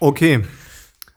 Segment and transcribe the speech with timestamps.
[0.00, 0.42] Okay.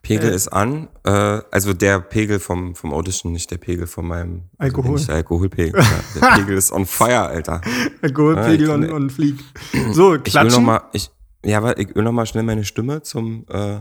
[0.01, 0.35] Pegel Äh.
[0.35, 0.89] ist an.
[1.05, 1.09] Äh,
[1.51, 4.99] also der Pegel vom, vom Audition, nicht der Pegel von meinem also Alkohol.
[4.99, 5.81] der Alkoholpegel.
[5.81, 7.61] ja, der Pegel ist on fire, Alter.
[8.01, 9.39] Alkoholpegel Ah, und, und Flieg.
[9.71, 10.65] So, Ich will noch klatschen.
[10.65, 11.09] mal, ich,
[11.45, 13.79] ja, aber ich will noch mal schnell meine Stimme zum äh,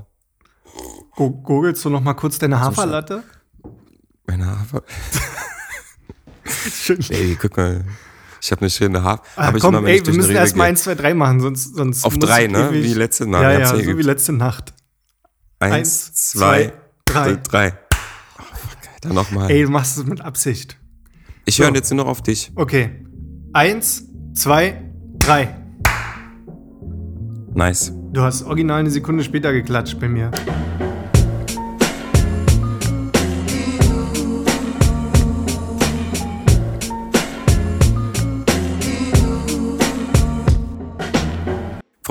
[1.16, 3.22] Gurgelst du noch mal kurz deine Haferlatte?
[4.26, 4.82] meine Hafer.
[6.72, 6.98] Schön.
[7.10, 7.84] Ey, guck mal.
[8.40, 9.22] Ich habe eine schöne Hafer.
[9.36, 10.64] Ah, komm, immer, ey, wir müssen erst mal.
[10.64, 12.70] 1, 2, 3 machen, sonst, sonst Auf drei, ne?
[12.70, 13.42] ewig- Wie letzte Mal.
[13.42, 14.72] Ja, ja, ja so wie letzte Nacht.
[15.62, 16.72] Eins, Eins, zwei,
[17.08, 17.36] zwei, drei.
[17.36, 17.72] drei.
[18.40, 18.42] Oh,
[18.94, 19.48] Alter, nochmal.
[19.48, 20.76] Ey, du machst es mit Absicht.
[21.44, 21.62] Ich so.
[21.62, 22.50] höre jetzt nur noch auf dich.
[22.56, 23.06] Okay.
[23.52, 24.82] Eins, zwei,
[25.20, 25.54] drei.
[27.54, 27.92] Nice.
[28.12, 30.32] Du hast original eine Sekunde später geklatscht bei mir.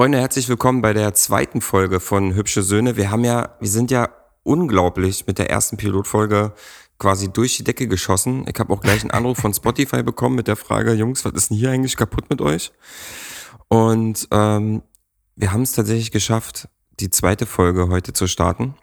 [0.02, 2.98] Freunde, herzlich willkommen bei der zweiten Folge von Hübsche Söhne.
[2.98, 4.10] Wir haben ja, wir sind ja
[4.42, 6.56] unglaublich mit der ersten Pilotfolge
[6.98, 8.44] quasi durch die Decke geschossen.
[8.52, 11.52] Ich habe auch gleich einen Anruf von Spotify bekommen mit der Frage, Jungs, was ist
[11.52, 12.72] denn hier eigentlich kaputt mit euch?
[13.68, 14.82] Und ähm,
[15.36, 16.68] wir haben es tatsächlich geschafft,
[17.00, 18.74] die zweite Folge heute zu starten.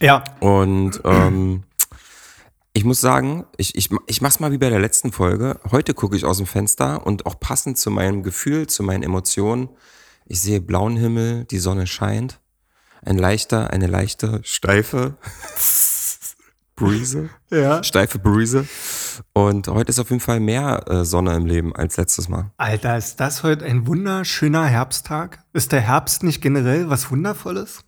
[0.00, 0.24] Ja.
[0.40, 1.64] Und ähm,
[2.72, 5.60] ich muss sagen, ich, ich, ich mach's mal wie bei der letzten Folge.
[5.70, 9.68] Heute gucke ich aus dem Fenster und auch passend zu meinem Gefühl, zu meinen Emotionen.
[10.26, 12.40] Ich sehe blauen Himmel, die Sonne scheint.
[13.04, 15.16] Ein leichter, eine leichte, steife
[16.76, 17.30] Brise.
[17.50, 17.82] Ja.
[17.82, 18.66] Steife Brise.
[19.34, 22.50] Und heute ist auf jeden Fall mehr äh, Sonne im Leben als letztes Mal.
[22.56, 25.44] Alter, ist das heute ein wunderschöner Herbsttag?
[25.52, 27.84] Ist der Herbst nicht generell was Wundervolles?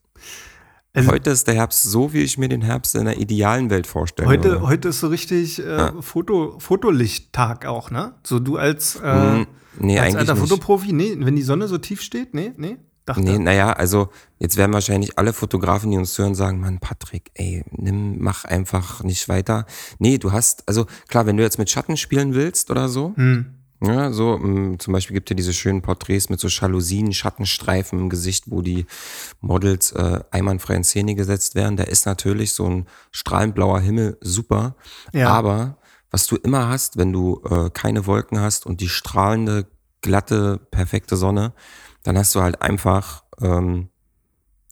[0.97, 3.87] Also Heute ist der Herbst so, wie ich mir den Herbst in der idealen Welt
[3.89, 4.29] vorstelle.
[4.29, 4.69] heute, oder?
[4.69, 5.95] heute ist so richtig äh, Ja.
[6.01, 8.15] Foto, Fotolichttag auch, ne?
[8.23, 9.47] So du als, äh, Hm,
[9.81, 10.43] nee, als alter nicht.
[10.49, 13.23] Fotoprofi, nee, wenn die Sonne so tief steht, nee, nee, dachte.
[13.23, 17.65] Nee, naja, also jetzt werden wahrscheinlich alle Fotografen, die uns hören, sagen, Mann, Patrick, ey,
[17.73, 19.67] nimm, mach einfach nicht weiter.
[19.99, 23.47] Nee, du hast, also klar, wenn du jetzt mit Schatten spielen willst oder so, Hm.
[23.83, 28.09] Ja, so, mh, zum Beispiel gibt es diese schönen Porträts mit so Jalousien, Schattenstreifen im
[28.09, 28.87] Gesicht, wo die
[29.41, 31.77] Models äh, einwandfrei in Szene gesetzt werden.
[31.77, 34.77] Da ist natürlich so ein strahlend blauer Himmel super.
[35.13, 35.29] Ja.
[35.29, 35.79] Aber
[36.11, 39.67] was du immer hast, wenn du äh, keine Wolken hast und die strahlende,
[40.01, 41.53] glatte, perfekte Sonne,
[42.05, 43.89] dann hast du halt einfach ähm,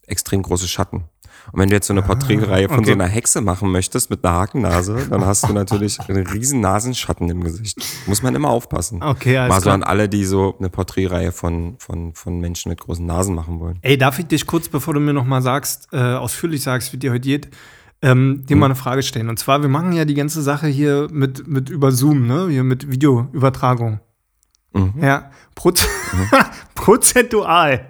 [0.06, 1.04] extrem große Schatten.
[1.50, 2.86] Und wenn du jetzt so eine Porträtreihe von Ah, okay.
[2.86, 7.28] so einer Hexe machen möchtest mit einer Hakennase, dann hast du natürlich einen riesen Nasenschatten
[7.30, 7.78] im Gesicht.
[8.06, 9.02] Muss man immer aufpassen.
[9.02, 12.80] Okay, alles Mal so an alle, die so eine Porträtreihe von, von, von Menschen mit
[12.80, 13.78] großen Nasen machen wollen.
[13.82, 16.98] Ey, darf ich dich kurz, bevor du mir noch mal sagst, äh, ausführlich sagst, wie
[16.98, 17.48] dir heute geht,
[18.02, 19.28] ähm, dir mal eine Frage stellen.
[19.28, 22.48] Und zwar, wir machen ja die ganze Sache hier mit, mit über Zoom, ne?
[22.50, 24.00] Hier mit Videoübertragung.
[24.72, 24.94] Mhm.
[25.00, 25.86] Ja, Proz
[26.74, 27.88] prozentual.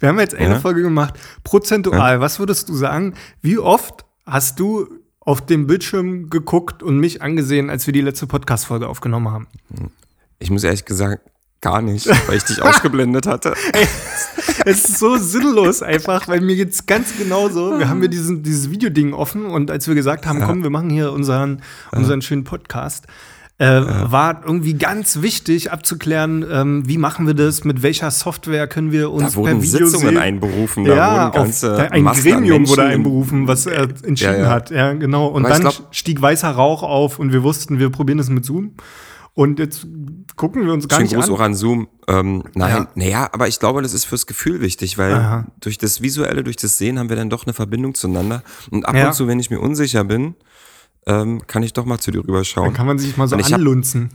[0.00, 0.60] Wir haben jetzt eine Ja.
[0.60, 1.14] Folge gemacht.
[1.44, 3.14] Prozentual, was würdest du sagen?
[3.42, 4.88] Wie oft hast du
[5.20, 9.46] auf dem Bildschirm geguckt und mich angesehen, als wir die letzte Podcast-Folge aufgenommen haben?
[10.38, 11.22] Ich muss ehrlich gesagt
[11.60, 13.54] gar nicht, weil ich dich ausgeblendet hatte.
[14.64, 17.78] Es ist so sinnlos einfach, weil mir geht's ganz genauso.
[17.78, 20.88] Wir haben hier diesen, dieses Videoding offen und als wir gesagt haben, komm, wir machen
[20.88, 21.62] hier unseren,
[21.92, 23.06] unseren schönen Podcast,
[23.60, 28.92] äh, war irgendwie ganz wichtig abzuklären, ähm, wie machen wir das, mit welcher Software können
[28.92, 30.18] wir uns Da wurden per Video Sitzungen sehen.
[30.18, 34.42] einberufen, da Ja, wurden ganze auf, da, ein Massen Gremium wurde einberufen, was er entschieden
[34.42, 34.70] Ja, hat.
[34.70, 35.26] Ja, genau.
[35.26, 38.44] Und Aber dann glaub- stieg weißer Rauch auf und wir wussten, wir probieren das mit
[38.44, 38.74] Zoom.
[39.34, 39.86] Und jetzt
[40.34, 41.34] gucken wir uns gar Schönen nicht Gruß an.
[41.34, 41.86] auch an Zoom.
[42.08, 42.88] Ähm, nein, Ja.
[42.96, 45.46] naja, aber ich glaube, das ist fürs Gefühl wichtig, weil Aha.
[45.60, 48.42] durch das Visuelle, durch das Sehen haben wir dann doch eine Verbindung zueinander.
[48.70, 49.08] Und ab Ja.
[49.08, 50.34] und zu, wenn ich mir unsicher bin,
[51.08, 52.72] ähm, kann ich doch mal zu dir Dann rüberschauen.
[52.74, 54.10] kann man sich mal so ich hab- anlunzen.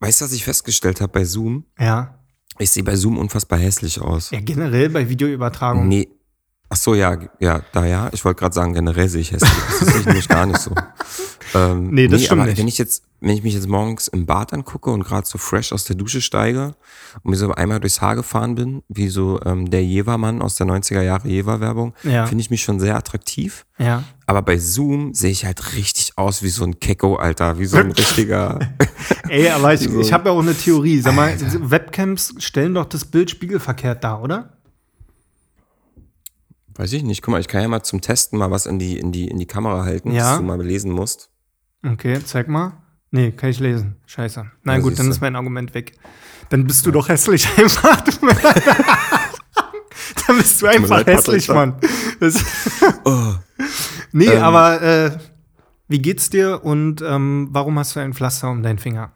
[0.00, 1.64] Weißt du, was ich festgestellt habe bei Zoom?
[1.78, 2.18] Ja.
[2.58, 4.30] Ich sehe bei Zoom unfassbar hässlich aus.
[4.30, 5.86] Ja, generell bei Videoübertragung.
[5.88, 6.08] Nee.
[6.68, 8.08] Ach so, ja, ja, da ja.
[8.12, 9.50] Ich wollte gerade sagen, generell sehe ich hässlich.
[9.52, 9.78] aus.
[9.80, 10.74] Das sehe ich nämlich gar nicht so.
[11.54, 12.58] Ähm, Nee, das stimmt aber nicht.
[12.58, 15.72] Wenn ich jetzt, wenn ich mich jetzt morgens im Bad angucke und gerade so fresh
[15.72, 16.74] aus der Dusche steige
[17.22, 20.66] und mir so einmal durchs Haar gefahren bin, wie so ähm, der Jever-Mann aus der
[20.66, 22.26] 90er Jahre Jever-Werbung, Ja.
[22.26, 23.64] finde ich mich schon sehr attraktiv.
[23.78, 24.02] Ja.
[24.26, 27.76] Aber bei Zoom sehe ich halt richtig aus wie so ein Kecko, Alter, wie so
[27.76, 28.58] ein richtiger.
[29.28, 31.00] Ey, aber ich, ich habe ja auch eine Theorie.
[31.00, 31.34] Sag mal,
[31.70, 34.56] Webcams stellen doch das Bild spiegelverkehrt dar, oder?
[36.74, 37.22] Weiß ich nicht.
[37.22, 39.38] Guck mal, ich kann ja mal zum Testen mal was in die, in die, in
[39.38, 40.30] die Kamera halten, Ja.
[40.30, 41.28] dass du mal lesen musst.
[41.84, 42.72] Okay, zeig mal.
[43.10, 43.96] Nee, kann ich lesen.
[44.06, 44.46] Scheiße.
[44.62, 45.92] Na Ja, gut, dann ist mein Argument weg.
[46.48, 48.00] Dann bist du doch hässlich einfach.
[50.26, 51.76] dann bist du einfach hässlich, Mann.
[53.04, 53.34] Oh.
[54.12, 54.42] nee, Ähm.
[54.42, 55.18] aber äh,
[55.88, 59.10] wie geht's dir und ähm, warum hast du ein Pflaster um deinen Finger?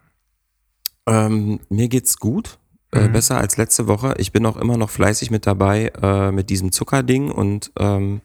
[1.07, 2.59] Ähm, mir geht's gut.
[2.93, 4.15] Äh, besser als letzte Woche.
[4.19, 8.21] Ich bin auch immer noch fleißig mit dabei äh, mit diesem Zuckerding und ähm,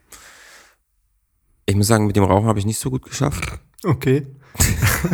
[1.66, 3.60] Ich muss sagen, mit dem Rauchen habe ich nicht so gut geschafft.
[3.84, 4.28] Okay.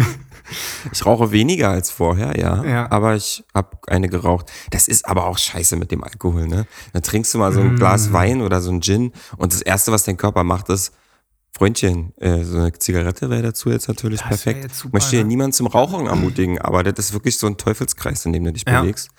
[0.94, 2.64] Ich rauche weniger als vorher, ja.
[2.64, 2.90] Ja.
[2.92, 4.50] Aber ich habe eine geraucht.
[4.72, 6.66] Das ist aber auch scheiße mit dem Alkohol, ne?
[6.94, 9.92] Dann trinkst du mal so ein Glas Wein oder so ein Gin und das Erste,
[9.92, 10.94] was dein Körper macht, ist,
[11.52, 14.64] Freundchen, äh, so eine Zigarette wäre dazu jetzt natürlich Das perfekt.
[14.64, 15.28] jetzt super, ich möchte hier ne?
[15.28, 18.64] niemanden zum Rauchen ermutigen, aber das ist wirklich so ein Teufelskreis, in dem du dich
[18.66, 18.81] Ja.
[18.81, 19.10] bewegst.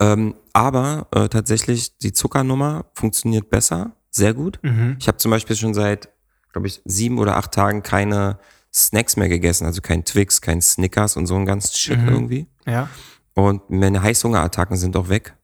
[0.00, 4.58] Ähm, aber äh, tatsächlich, die Zuckernummer funktioniert besser, sehr gut.
[4.62, 4.96] Mhm.
[4.98, 6.08] Ich habe zum Beispiel schon seit,
[6.52, 8.38] glaube ich, sieben oder acht Tagen keine
[8.76, 12.08] Snacks mehr gegessen, also kein Twix, kein Snickers und so ein ganz Shit Mhm.
[12.08, 12.46] irgendwie.
[12.66, 12.88] Ja.
[13.34, 15.34] Und meine Heißhungerattacken sind auch weg.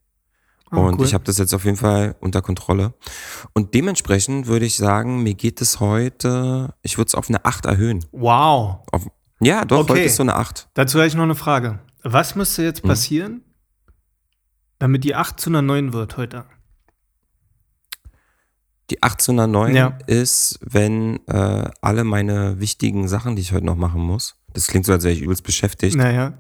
[0.71, 1.07] Ah, und cool.
[1.07, 2.95] ich habe das jetzt auf jeden Fall unter Kontrolle.
[3.53, 7.67] Und dementsprechend würde ich sagen, mir geht es heute, ich würde es auf eine 8
[7.67, 8.05] erhöhen.
[8.13, 8.79] Wow.
[8.91, 9.07] Auf,
[9.41, 9.93] ja, doch, Okay.
[9.93, 10.69] heute ist so eine 8.
[10.75, 11.81] Dazu habe ich noch eine Frage.
[12.03, 12.67] Was müsste Hm.
[12.69, 13.43] jetzt passieren,
[14.79, 16.45] damit die 8 zu einer 9 wird heute?
[18.93, 19.97] Die 8 zu einer 9 Ja.
[20.07, 24.85] ist, wenn äh, alle meine wichtigen Sachen, die ich heute noch machen muss, das klingt
[24.85, 25.97] so, als wäre ich übelst beschäftigt.
[25.97, 26.35] Naja,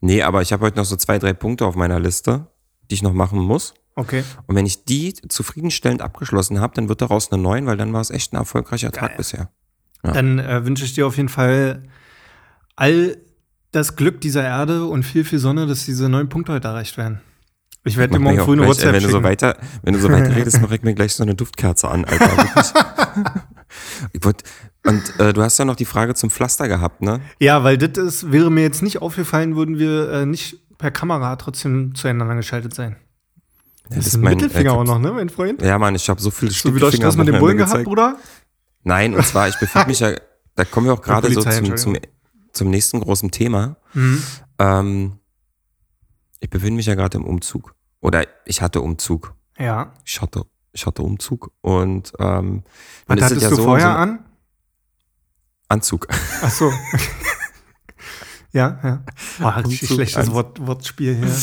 [0.00, 2.46] Nee, aber ich habe heute noch so zwei, drei Punkte auf meiner Liste,
[2.90, 3.74] die ich noch machen muss.
[3.96, 4.22] okay.
[4.46, 8.02] Und wenn ich die zufriedenstellend abgeschlossen habe, dann wird daraus eine 9, weil dann war
[8.02, 9.16] es echt ein erfolgreicher Tag Geil.
[9.16, 9.50] bisher.
[10.04, 10.12] Ja.
[10.12, 11.82] Dann äh, wünsche ich dir auf jeden Fall
[12.76, 13.16] all
[13.72, 17.20] das Glück dieser Erde und viel, viel Sonne, dass diese neun Punkte heute erreicht werden.
[17.86, 19.24] Ich werde dir morgen früh eine gleich, WhatsApp äh, wenn du so schicken.
[19.24, 22.30] weiter, wenn du so weiter redest, mache ich mir gleich so eine Duftkerze an, Alter.
[24.22, 24.42] Wollt,
[24.86, 27.20] und äh, du hast ja noch die Frage zum Pflaster gehabt, ne?
[27.40, 31.36] Ja, weil das ist, wäre mir jetzt nicht aufgefallen, würden wir äh, nicht per Kamera
[31.36, 32.96] trotzdem zueinander geschaltet sein.
[33.90, 35.60] Ja, Das ist ein Mittelfinger äh, auch noch, ne, mein Freund?
[35.62, 38.16] Ja, Mann, ich habe so viele So wie du das mit dem Bullen gehabt, Bruder?
[38.82, 40.14] Nein, und zwar, ich befinde mich ja,
[40.54, 41.96] da kommen wir auch gerade so zum, zum,
[42.52, 43.76] zum nächsten großen Thema.
[43.94, 44.22] Mhm.
[44.58, 45.12] Ähm,
[46.40, 47.73] ich befinde mich ja gerade im Umzug.
[48.04, 49.34] Oder ich hatte Umzug.
[49.58, 49.94] Ja.
[50.04, 51.52] Ich hatte, ich hatte Umzug.
[51.62, 52.62] Und ähm,
[53.06, 54.24] Was hattest ja du so, vorher so an?
[55.68, 56.06] Anzug.
[56.42, 56.70] Ach so.
[58.52, 59.04] ja, ja.
[59.38, 60.30] Boah, richtig Umzug schlechtes.
[60.32, 61.28] Wort, Wortspiel hier.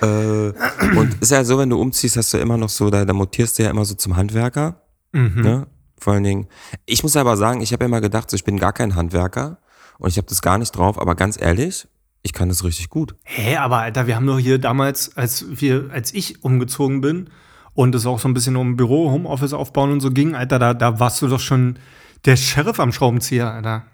[0.00, 0.52] Ja, Äh,
[0.96, 3.58] und ist ja so, wenn du umziehst, hast du immer noch so, da, da mutierst
[3.58, 4.80] du ja immer so zum Handwerker.
[5.12, 5.20] ja.
[5.20, 5.42] Mhm.
[5.42, 5.66] Ne?
[5.98, 6.46] Vor allen Dingen.
[6.86, 9.58] Ich muss aber sagen, ich habe ja immer gedacht, so, ich bin gar kein Handwerker
[9.98, 11.88] und ich habe das gar nicht drauf, aber ganz ehrlich,
[12.22, 13.14] ich kann das richtig gut.
[13.24, 17.30] Hä, aber Alter, wir haben doch hier damals, als wir, als ich umgezogen bin
[17.74, 20.74] und es auch so ein bisschen um Büro, Homeoffice aufbauen und so ging, Alter, da,
[20.74, 21.78] da warst du doch schon
[22.24, 23.84] der Sheriff am Schraubenzieher, Alter.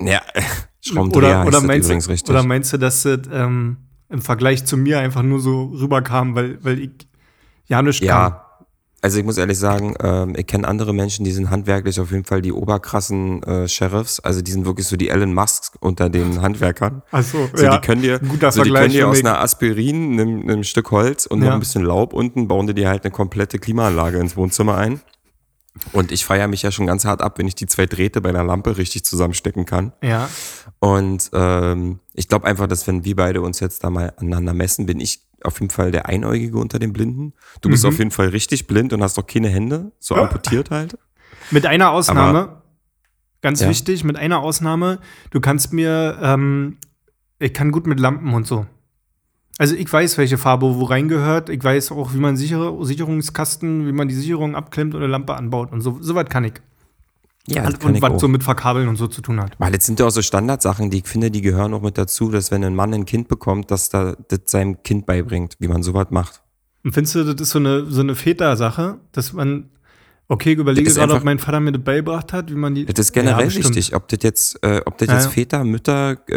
[0.00, 0.22] Ja,
[0.80, 2.30] Schraubendreher Oder, oder, meinst, übrigens du, richtig.
[2.30, 3.76] oder meinst du, dass das ähm,
[4.08, 6.90] im Vergleich zu mir einfach nur so rüberkam, weil, weil ich
[7.66, 8.41] ja nicht kann?
[9.02, 12.24] Also ich muss ehrlich sagen, ähm, ich kenne andere Menschen, die sind handwerklich auf jeden
[12.24, 14.20] Fall die oberkrassen äh, Sheriffs.
[14.20, 17.02] Also die sind wirklich so die Elon Musks unter den Handwerkern.
[17.10, 17.76] Ach so, So, ja.
[17.78, 20.90] die können dir, guter so, die Vergleich können dir aus einer Aspirin, einem, einem Stück
[20.92, 21.54] Holz und noch Ja.
[21.54, 25.00] ein bisschen Laub unten, bauen die dir halt eine komplette Klimaanlage ins Wohnzimmer ein.
[25.92, 28.30] Und ich feiere mich ja schon ganz hart ab, wenn ich die zwei Drähte bei
[28.30, 29.92] der Lampe richtig zusammenstecken kann.
[30.02, 30.28] Ja.
[30.80, 34.84] Und ähm, ich glaube einfach, dass wenn wir beide uns jetzt da mal aneinander messen,
[34.86, 37.32] bin ich auf jeden Fall der Einäugige unter den Blinden.
[37.60, 37.88] Du bist Mhm.
[37.88, 40.98] auf jeden Fall richtig blind und hast doch keine Hände, so amputiert halt.
[41.50, 42.62] Mit einer Ausnahme,
[43.42, 43.68] ganz Ja.
[43.68, 45.00] wichtig, mit einer Ausnahme,
[45.30, 46.76] du kannst mir, ähm,
[47.38, 48.66] ich kann gut mit Lampen und so.
[49.58, 51.50] Also ich weiß, welche Farbe wo reingehört.
[51.50, 55.34] Ich weiß auch, wie man sichere, Sicherungskasten, wie man die Sicherung abklemmt und eine Lampe
[55.34, 55.72] anbaut.
[55.72, 56.54] Und so, so was kann ich.
[57.48, 59.58] Ja, und kann ich was so mit Verkabeln und so zu tun hat.
[59.58, 62.30] Weil jetzt sind ja auch so Standardsachen, die ich finde, die gehören auch mit dazu,
[62.30, 65.82] dass wenn ein Mann ein Kind bekommt, dass da das seinem Kind beibringt, wie man
[65.82, 66.42] sowas macht.
[66.84, 69.70] Und findest du, das ist so eine, so eine Väter-Sache, dass man,
[70.32, 72.74] okay, ich überlege Das gerade, ob einfach- mein Vater mir das beigebracht hat, wie man
[72.74, 72.86] die.
[72.86, 73.94] Das ist generell Ja, wichtig.
[73.94, 75.30] Ob das jetzt, äh, ob das Ja, jetzt ja.
[75.30, 76.34] Väter, Mütter, äh,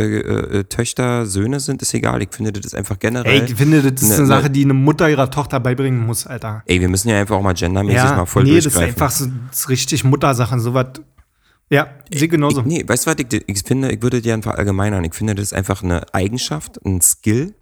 [0.59, 2.21] äh, Töchter, Söhne sind, ist egal.
[2.21, 3.41] Ich finde, das ist einfach generell.
[3.41, 6.05] Ey, ich finde, das ist Ne- eine ne- Sache, die eine Mutter ihrer Tochter beibringen
[6.05, 6.61] muss, Alter.
[6.65, 9.25] Ey, wir müssen ja einfach auch mal gendermäßig mal voll nee, das ist einfach so
[9.49, 10.87] das ist richtig Muttersachen, sowas.
[11.71, 12.59] Ja, sehe genauso.
[12.61, 15.03] Ich, nee, weißt du was, ich, ich finde, ich würde dir einfach allgemeinern.
[15.03, 17.55] Ich finde, das ist einfach eine Eigenschaft, ein Skill,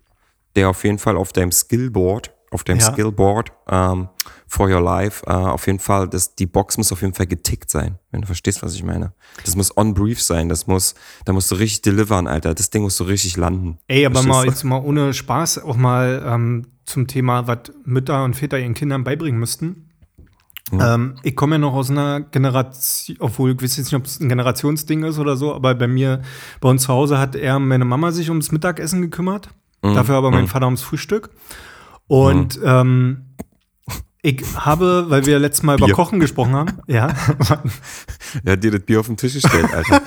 [0.58, 2.92] der auf jeden Fall auf deinem Skillboard, auf deinem Ja.
[2.92, 4.10] Skillboard ähm,
[4.48, 7.70] for your life, äh, auf jeden Fall, das, die Box muss auf jeden Fall getickt
[7.70, 9.14] sein, wenn du verstehst, was ich meine.
[9.44, 10.94] Das muss on brief sein, das muss,
[11.26, 12.54] da musst du richtig delivern, Alter.
[12.54, 13.80] Das Ding muss so richtig landen.
[13.88, 18.36] Ey, aber mal jetzt mal ohne Spaß auch mal ähm, zum Thema, was Mütter und
[18.36, 19.90] Väter ihren Kindern beibringen müssten.
[20.72, 24.20] Ähm, ich komme ja noch aus einer Generation, obwohl ich weiß jetzt nicht, ob es
[24.20, 26.22] ein Generationsding ist oder so, aber bei mir,
[26.62, 29.50] bei uns zu Hause hat eher meine Mama sich ums Mittagessen gekümmert,
[29.84, 29.96] Mhm.
[29.96, 31.30] dafür aber mein Vater ums Frühstück.
[32.08, 33.36] Und ähm,
[34.26, 35.96] ich habe, weil wir letztes Mal über Bier.
[35.96, 37.56] Kochen gesprochen haben, ja, du?
[38.46, 40.02] Ja, dir das Bier auf den Tisch gestellt, Alter.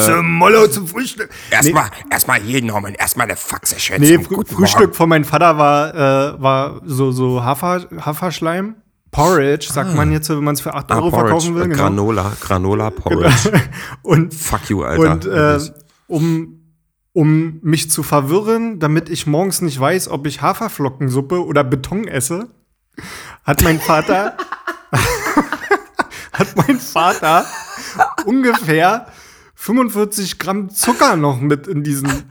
[0.04, 1.30] zum Mollo zum Frühstück.
[1.50, 4.02] erstmal, erstmal jeden Norman, erstmal eine Faxe schätzen.
[4.02, 8.74] Nee, Frü Frühstück von meinem Vater war, äh, war so, so Hafer, Haferschleim
[9.12, 11.62] Porridge, sagt man jetzt, wenn man es für 8 Ah, Euro Porridge, verkaufen will.
[11.62, 11.82] äh, genau.
[11.84, 13.52] Granola, Granola Porridge.
[14.02, 15.12] Und, Fuck you, Alter.
[15.12, 15.58] und äh,
[16.08, 16.61] um,
[17.12, 22.48] um mich zu verwirren, damit ich morgens nicht weiß, ob ich Haferflockensuppe oder Beton esse,
[23.44, 24.36] hat mein Vater
[26.32, 27.46] hat mein Vater
[28.24, 29.06] ungefähr
[29.54, 32.24] 45 Gramm Zucker noch mit in diesen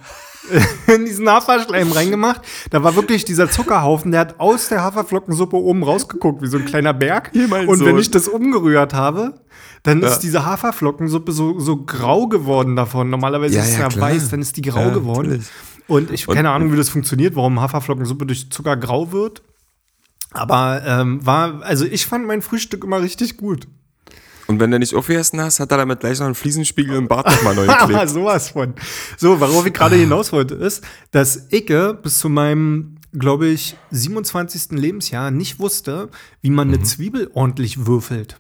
[0.88, 2.42] in diesen Haferschleim reingemacht.
[2.70, 6.66] Da war wirklich dieser Zuckerhaufen, der hat aus der Haferflockensuppe oben rausgeguckt, wie so ein
[6.66, 7.32] kleiner Berg.
[7.34, 7.98] Und wenn Sohn.
[8.00, 9.42] ich das umgerührt habe,
[9.84, 10.08] dann Ja.
[10.10, 13.10] ist diese Haferflockensuppe so, so grau geworden davon.
[13.10, 14.10] Normalerweise Ja, ist es ja, klar.
[14.12, 15.30] weiß, dann ist die grau Ja, geworden.
[15.30, 15.48] natürlich.
[15.88, 19.42] Und ich Und- keine Ahnung, wie das funktioniert, warum Haferflockensuppe durch Zucker grau wird.
[20.34, 23.68] Aber ähm, war, also ich fand mein Frühstück immer richtig gut.
[24.52, 27.26] Und wenn du nicht aufgegessen hast, hat er damit gleich noch einen Fliesenspiegel im Bart
[27.28, 28.10] nochmal neu geklebt.
[28.10, 28.74] sowas von.
[29.18, 31.66] So, worauf ich gerade hinaus wollte, ist, dass ich
[32.04, 34.72] bis zu meinem, glaube ich, 27.
[34.78, 36.10] Lebensjahr nicht wusste,
[36.42, 36.74] wie man Mhm.
[36.76, 38.38] eine Zwiebel ordentlich würfelt.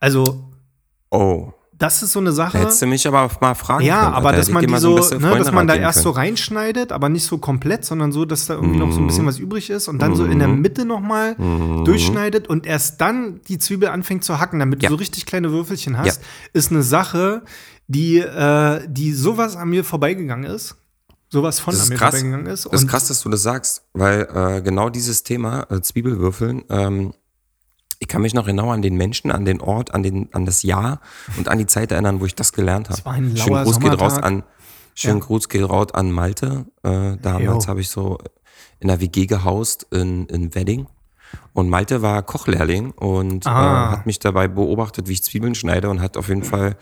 [0.00, 0.44] Also,
[1.10, 1.52] Oh.
[1.78, 2.58] Das ist so eine Sache.
[2.58, 4.14] Da hättest du mich aber mal fragen Ja, können.
[4.14, 6.26] aber dass man die so, ne, dass man da erst so können.
[6.26, 9.38] reinschneidet, aber nicht so komplett, sondern so, dass da irgendwie noch so ein bisschen was
[9.38, 10.32] übrig ist und dann so Mhm.
[10.32, 11.36] in der Mitte nochmal
[11.84, 14.88] durchschneidet und erst dann die Zwiebel anfängt zu hacken, damit Ja.
[14.88, 16.20] du so richtig kleine Würfelchen hast,
[16.52, 17.42] ist eine Sache,
[17.86, 20.76] die, äh, die sowas an mir vorbeigegangen ist.
[21.30, 22.14] Sowas von Das an mir krass.
[22.14, 22.64] vorbeigegangen ist.
[22.66, 27.12] Das ist krass, dass du das sagst, weil äh, genau dieses Thema, äh, Zwiebelwürfeln, ähm,
[27.98, 30.62] ich kann mich noch genau an den Menschen, an den Ort, an, den, an das
[30.62, 31.00] Jahr
[31.36, 33.04] und an die Zeit erinnern, wo ich das gelernt habe.
[33.04, 34.44] war ein Schönen lauer Gruß geht raus an,
[34.94, 35.24] schönen Ja.
[35.26, 36.66] Gruß geht raus an Malte.
[36.82, 38.18] Äh, damals habe ich so
[38.80, 40.86] in der WG gehaust in, in Wedding.
[41.52, 43.90] Und Malte war Kochlehrling und äh, Ah.
[43.90, 46.76] hat mich dabei beobachtet, wie ich Zwiebeln schneide und hat auf jeden Fall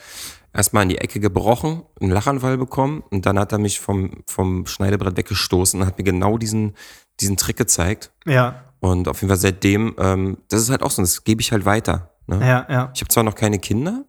[0.52, 4.66] erstmal in die Ecke gebrochen, einen Lachanfall bekommen und dann hat er mich vom, vom
[4.66, 6.74] Schneidebrett weggestoßen und hat mir genau diesen,
[7.20, 8.12] diesen Trick gezeigt.
[8.26, 11.52] ja, Und auf jeden Fall seitdem, ähm, das ist halt auch so, das gebe ich
[11.52, 12.12] halt weiter.
[12.26, 12.40] Ne?
[12.40, 12.90] ja, ja.
[12.94, 14.04] Ich habe zwar noch keine Kinder,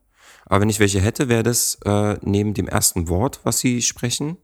[0.46, 4.38] aber wenn ich welche hätte, wäre das äh, neben dem ersten Wort, was sie sprechen,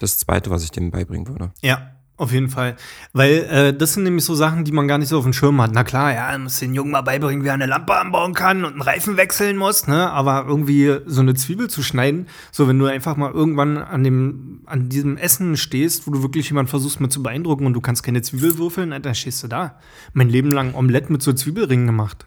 [0.00, 1.52] das zweite, was ich dem beibringen würde.
[1.62, 2.76] Ja, auf jeden Fall.
[3.12, 5.60] Weil äh, das sind nämlich so Sachen, die man gar nicht so auf dem Schirm
[5.60, 5.72] hat.
[5.72, 8.64] Na klar, ja, man muss den Jungen mal beibringen, wie er eine Lampe anbauen kann
[8.64, 10.10] und einen Reifen wechseln muss, ne?
[10.10, 14.60] Aber irgendwie so eine Zwiebel zu schneiden, so wenn du einfach mal irgendwann an dem,
[14.66, 18.02] an diesem Essen stehst, wo du wirklich jemanden versuchst mit zu beeindrucken und du kannst
[18.02, 19.78] keine Zwiebel würfeln, dann stehst du da.
[20.12, 22.26] Mein Leben lang Omelette mit so Zwiebelringen gemacht.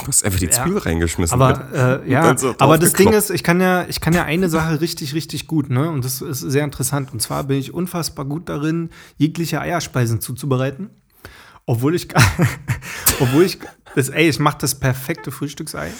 [0.04, 0.50] Du hast einfach die Ja.
[0.52, 1.34] Zwiebel reingeschmissen.
[1.40, 4.24] Aber äh, ja, dann so aber das Ding ist, ich kann ja, ich kann ja
[4.24, 5.90] eine Sache richtig, richtig gut, ne?
[5.90, 7.12] Und das ist sehr interessant.
[7.12, 10.90] Und zwar bin ich unfassbar gut darin, jegliche Eierspeisen zuzubereiten.
[11.66, 12.08] Obwohl ich,
[13.20, 13.58] obwohl ich,
[13.94, 15.90] das, ey, ich mache das perfekte Frühstücksei.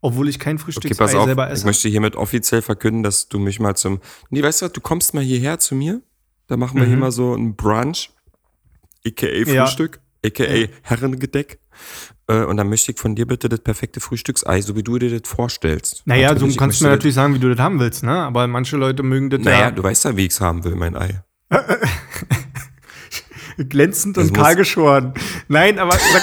[0.00, 1.66] Obwohl ich kein Okay, Frühstücksei auf, selber ich esse.
[1.66, 4.00] möchte hiermit offiziell verkünden, dass du mich mal zum.
[4.30, 6.02] Nee, weißt du was, du kommst mal hierher zu mir.
[6.46, 8.10] Da machen wir hier mal so ein Brunch,
[9.06, 9.52] aka Mhm.
[9.54, 9.66] Ja.
[9.66, 10.44] Frühstück, aka
[10.82, 11.58] Herrengedeck.
[12.28, 15.18] Äh, Und dann möchte ich von dir bitte das perfekte Frühstücksei, so wie du dir
[15.18, 16.02] das vorstellst.
[16.04, 18.12] Naja, du Natürlich, ich kannst möchte mir natürlich sagen, wie du das haben willst, ne?
[18.12, 20.74] Aber manche Leute mögen das Naja, ja du weißt ja, wie ich es haben will,
[20.74, 21.22] mein Ei.
[23.56, 25.14] glänzend Das und kahl geschoren.
[25.48, 26.22] Nein, aber sag,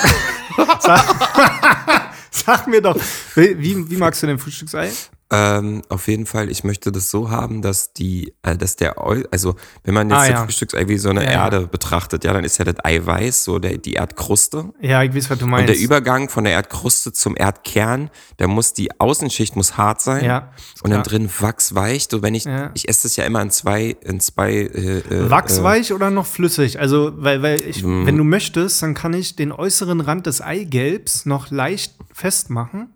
[0.81, 2.97] sag, sag mir doch,
[3.35, 4.91] wie, wie magst du denn Frühstücksei?
[5.31, 9.23] Ähm, auf jeden Fall, ich möchte das so haben, dass die, äh, dass der, Eu
[9.31, 10.43] also wenn man jetzt Ah, das ja.
[10.45, 11.43] Frühstücksei wie so eine Ja, ja.
[11.45, 14.71] Erde betrachtet, ja, dann ist ja das Eiweiß, so der, die Erdkruste.
[14.81, 15.69] Ja, ich weiß, was du Und meinst.
[15.69, 20.23] der Übergang von der Erdkruste zum Erdkern, der muss, die Außenschicht muss hart sein.
[20.23, 20.51] Ja,
[20.83, 22.07] Und dann drin wachsweich.
[22.11, 22.69] So, wenn ich, Ja.
[22.75, 26.79] ich esse das ja immer in zwei, in zwei, äh, äh, Wachsweich oder noch flüssig?
[26.79, 28.05] Also, weil, weil ich, Mhm.
[28.05, 32.89] wenn du möchtest, dann kann ich den äußeren Rand des Eigelbs noch leicht festmachen.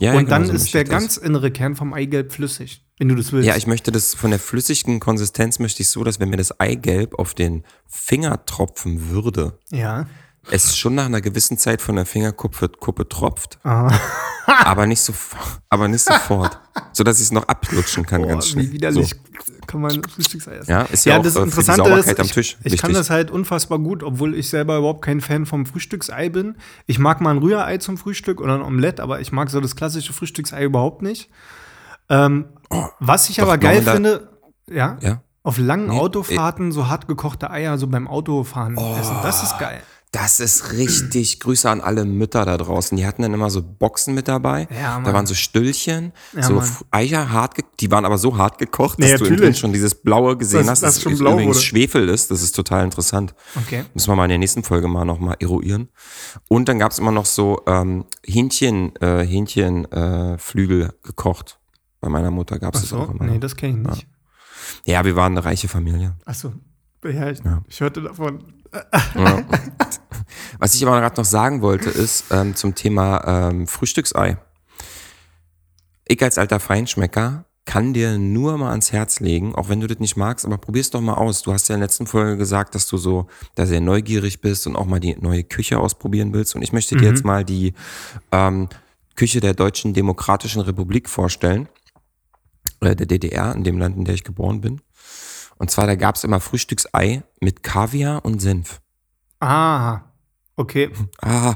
[0.00, 0.90] Ja, ja, und dann genau so ist der das.
[0.90, 3.46] ganz innere Kern vom Eigelb flüssig, wenn du das willst.
[3.46, 6.58] Ja, ich möchte das von der flüssigen Konsistenz möchte ich so, dass wenn mir das
[6.58, 10.06] Eigelb auf den Finger tropfen würde, ja.
[10.50, 13.92] es schon nach einer gewissen Zeit von der Fingerkuppe Kuppe tropft, Ah.
[14.64, 15.12] aber nicht so,
[15.68, 16.58] aber nicht sofort,
[16.92, 18.66] so dass ich es noch ablutschen kann Boah, ganz schnell.
[18.66, 19.16] wie widerlich So.
[19.70, 20.70] Kann man Frühstücksei essen.
[20.70, 22.76] Ja, ist ja, auch das äh, für die Interessante Sauberkeit ist, am ich, Tisch ich
[22.76, 22.96] kann wichtig.
[22.96, 26.56] das halt unfassbar gut, obwohl ich selber überhaupt kein Fan vom Frühstücksei bin.
[26.86, 29.76] Ich mag mal ein Rührei zum Frühstück oder ein Omelett, aber ich mag so das
[29.76, 31.30] klassische Frühstücksei überhaupt nicht.
[32.08, 32.46] Ähm,
[32.98, 34.28] was ich doch, aber geil finde,
[34.68, 35.22] ja, ja.
[35.44, 39.80] auf langen Nee, Autofahrten so hart gekochte Eier so beim Autofahren essen, das ist geil.
[40.12, 41.38] Das ist richtig.
[41.40, 42.96] Grüße an alle Mütter da draußen.
[42.96, 44.66] Die hatten dann immer so Boxen mit dabei.
[44.74, 45.04] Ja, Mann.
[45.04, 46.68] da waren so Stüllchen, Ja, so Mann.
[46.90, 49.58] Eier hart, die waren aber so hart gekocht, dass Nee, du natürlich.
[49.58, 51.64] schon dieses Blaue gesehen Dass- hast, dass das schon blau übrigens wurde.
[51.64, 52.30] Schwefel ist.
[52.32, 53.34] Das ist total interessant.
[53.54, 53.84] Okay.
[53.94, 55.88] Müssen wir mal in der nächsten Folge mal nochmal eruieren.
[56.48, 61.58] Und dann gab's immer noch so ähm, Hähnchen, äh, Hähnchenflügel äh, gekocht.
[62.00, 63.24] Bei meiner Mutter gab's das Achso, auch immer.
[63.26, 63.40] nee, noch.
[63.40, 64.06] das kenne ich nicht.
[64.86, 66.16] Ja, wir waren eine reiche Familie.
[66.24, 66.52] Achso.
[67.04, 67.62] Ja, ich, Ja.
[67.68, 68.54] ich hörte davon.
[69.14, 69.44] Ja.
[70.58, 74.36] Was ich aber gerade noch sagen wollte, ist ähm, zum Thema ähm, Frühstücksei.
[76.06, 80.00] Ich als alter Feinschmecker kann dir nur mal ans Herz legen, auch wenn du das
[80.00, 81.42] nicht magst, aber probier's doch mal aus.
[81.42, 84.66] Du hast ja in der letzten Folge gesagt, dass du so da sehr neugierig bist
[84.66, 86.54] und auch mal die neue Küche ausprobieren willst.
[86.56, 87.74] Und ich möchte dir jetzt mal die
[88.32, 88.68] ähm,
[89.14, 91.68] Küche der Deutschen Demokratischen Republik vorstellen,
[92.80, 94.80] äh, der DDR, in dem Land, in der ich geboren bin.
[95.60, 98.80] Und zwar, da gab's immer Frühstücksei mit Kaviar und Senf.
[99.40, 100.00] Ah,
[100.56, 100.88] okay.
[101.20, 101.54] Ah,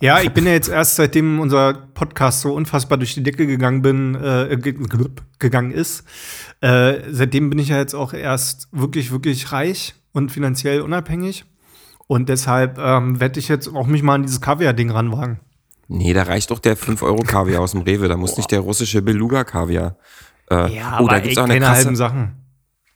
[0.00, 3.82] Ja, ich bin ja jetzt erst seitdem unser Podcast so unfassbar durch die Decke gegangen
[3.82, 4.74] bin, äh, ge
[5.38, 6.02] gegangen ist.
[6.60, 11.44] Äh, seitdem bin ich ja jetzt auch erst wirklich, wirklich reich und finanziell unabhängig.
[12.08, 15.38] Und deshalb ähm, werde ich jetzt auch mich mal an dieses Kaviar-Ding ranwagen.
[15.86, 18.08] Nee, da reicht doch der 5-Euro-Kaviar aus dem Rewe.
[18.08, 19.98] Da muss nicht der russische Beluga-Kaviar.
[20.50, 22.47] Äh, Ja, oh, aber da ey, gibt's auch eine keine krasse, halben Sachen.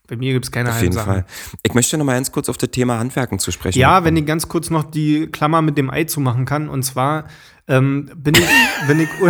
[0.08, 0.98] Bei mir gibt's keine Auf jeden.
[0.98, 1.24] Fall.
[1.62, 3.78] Ich möchte noch mal ganz kurz auf das Thema Handwerken zu sprechen.
[3.78, 6.68] Ja, wenn ich ganz kurz noch die Klammer mit dem Ei zumachen kann.
[6.68, 7.24] Und zwar
[7.68, 8.44] ähm, bin ich,
[8.86, 9.08] wenn ich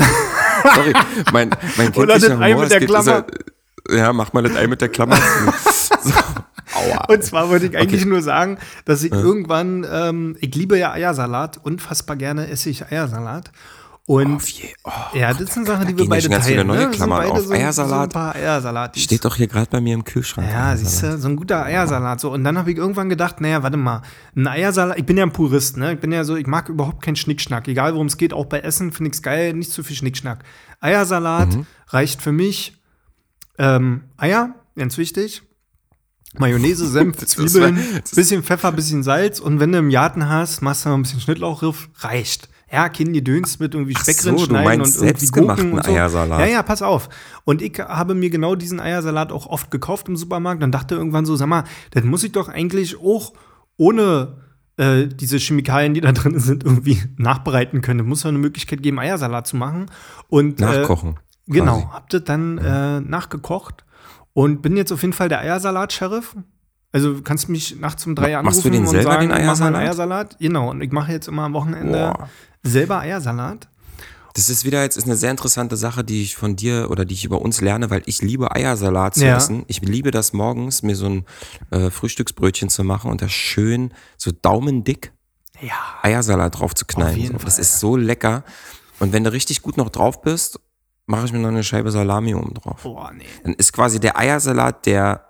[0.74, 0.92] Sorry,
[1.32, 3.24] mein, mein Oder kindlicher das Ei mit der es Klammer.
[3.90, 5.22] ja- Ja, mach mal das Ei mit der Klammer zu.
[6.02, 6.14] So.
[6.74, 7.04] Aua.
[7.08, 8.08] Und zwar wollte ich eigentlich Okay.
[8.10, 13.52] nur sagen, dass ich irgendwann, ähm, ich liebe ja Eiersalat, unfassbar gerne esse ich Eiersalat.
[14.04, 16.66] Und Auf je, oh, ja, das ist eine Sache, die wir beide ganz teilen.
[16.66, 16.82] neue ne?
[16.82, 17.38] Sind Klammern beide auf.
[17.42, 18.98] So, so Eiersalat paar Eiersalat.
[18.98, 20.48] steht doch hier gerade bei mir im Kühlschrank.
[20.50, 22.18] Ja, siehst du, so ein guter Eiersalat.
[22.18, 22.32] So.
[22.32, 24.02] Und dann habe ich irgendwann gedacht, naja, warte mal,
[24.34, 25.92] ein Eiersalat, ich bin ja ein Purist, ne?
[25.92, 27.68] Ich bin ja so, ich mag überhaupt keinen Schnickschnack.
[27.68, 30.42] Egal worum es geht, auch bei Essen finde ich es geil, nicht zu viel Schnickschnack.
[30.80, 31.66] Eiersalat Mhm.
[31.88, 32.76] reicht für mich
[33.58, 35.42] ähm, Eier, ganz wichtig.
[36.38, 37.78] Mayonnaise, Senf, Zwiebeln,
[38.14, 41.20] bisschen Pfeffer, bisschen Salz und wenn du im Garten hast, machst du noch ein bisschen
[41.20, 42.48] Schnittlauchriff, reicht.
[42.72, 45.84] Ja, Kind Gedöns mit irgendwie Speck so, drin du schneiden und irgendwie selbstgemachten Gurken und
[45.84, 45.92] so.
[45.92, 46.40] Eiersalat.
[46.40, 47.10] Ja, ja, pass auf.
[47.44, 51.26] Und ich habe mir genau diesen Eiersalat auch oft gekauft im Supermarkt und dachte irgendwann
[51.26, 53.34] so, sag mal, das muss ich doch eigentlich auch
[53.76, 54.38] ohne
[54.78, 58.00] äh, diese Chemikalien, die da drin sind, irgendwie nachbereiten können.
[58.00, 59.86] Es muss doch eine Möglichkeit geben, Eiersalat zu machen.
[60.28, 61.16] Und, Nachkochen.
[61.48, 63.84] Äh, genau, hab das dann äh, nachgekocht
[64.32, 66.36] und bin jetzt auf jeden Fall der Eiersalat-Sheriff.
[66.90, 69.46] Also du kannst mich nachts um drei anrufen machst du den und selber, sagen, den
[69.46, 69.82] mach mal einen Eiersalat?
[69.82, 70.38] Eiersalat.
[70.38, 72.28] Genau, und ich mache jetzt immer am Wochenende Boah.
[72.62, 73.68] Selber Eiersalat.
[74.34, 77.12] Das ist wieder jetzt ist eine sehr interessante Sache, die ich von dir oder die
[77.12, 79.36] ich über uns lerne, weil ich liebe Eiersalat zu Ja.
[79.36, 79.64] essen.
[79.66, 81.26] Ich liebe das morgens, mir so ein
[81.70, 85.12] äh, Frühstücksbrötchen zu machen und da schön so daumendick
[85.60, 85.74] Ja.
[86.02, 87.34] Eiersalat drauf zu knallen.
[87.36, 87.44] Auf.
[87.44, 87.60] Das Fall.
[87.62, 88.42] ist so lecker.
[89.00, 90.58] Und wenn du richtig gut noch drauf bist,
[91.04, 92.82] mache ich mir noch eine Scheibe Salami oben drauf.
[92.84, 93.26] Boah, nee.
[93.44, 95.26] Dann ist quasi der Eiersalat der,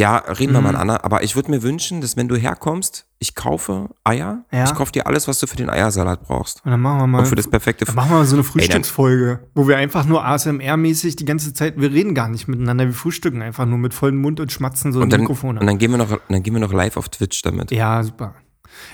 [0.00, 0.56] ja, reden Mhm.
[0.64, 4.44] wir mal an, aber ich würde mir wünschen, dass wenn du herkommst, ich kaufe Eier,
[4.50, 4.64] Ja.
[4.64, 6.64] ich kaufe dir alles, was du für den Eiersalat brauchst.
[6.64, 7.18] Und dann machen wir mal.
[7.20, 10.24] Und für das perfekte Dann machen wir mal so eine Frühstücksfolge, wo wir einfach nur
[10.24, 14.16] ASMR-mäßig die ganze Zeit, wir reden gar nicht miteinander, wir frühstücken einfach nur mit vollem
[14.20, 15.60] Mund und schmatzen so und in dann, Mikrofone.
[15.60, 17.70] und dann gehen wir noch, dann gehen wir noch live auf Twitch damit.
[17.70, 18.34] ja, super.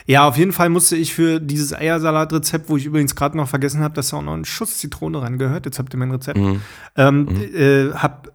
[0.07, 3.83] Ja, auf jeden Fall musste ich für dieses Eiersalat-Rezept, wo ich übrigens gerade noch vergessen
[3.83, 6.61] habe, dass da auch noch ein Schuss Zitrone rangehört, jetzt habt ihr mein Rezept, Mhm.
[6.97, 8.33] ähm, äh, hab,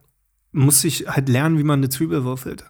[0.51, 2.65] musste ich halt lernen, wie man eine Zwiebel würfelt.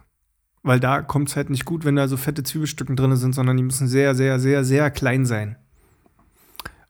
[0.64, 3.58] Weil da kommt es halt nicht gut, wenn da so fette Zwiebelstücken drin sind, sondern
[3.58, 5.58] die müssen sehr, sehr, sehr, sehr klein sein.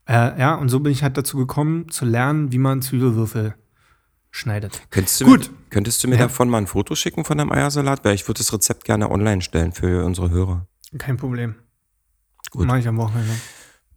[0.08, 3.56] Äh, ja, und so bin ich halt dazu gekommen, zu lernen, wie man Zwiebelwürfel
[4.30, 4.82] schneidet.
[4.90, 5.50] Könntest du Gut.
[5.52, 6.24] Mir, könntest du mir Ja.
[6.24, 8.04] davon mal ein Foto schicken von deinem Eiersalat?
[8.04, 10.68] Weil ich würde das Rezept gerne online stellen für unsere Hörer.
[10.98, 11.56] Kein Problem.
[12.50, 12.68] Gut.
[12.68, 13.32] Mache ich am Wochenende.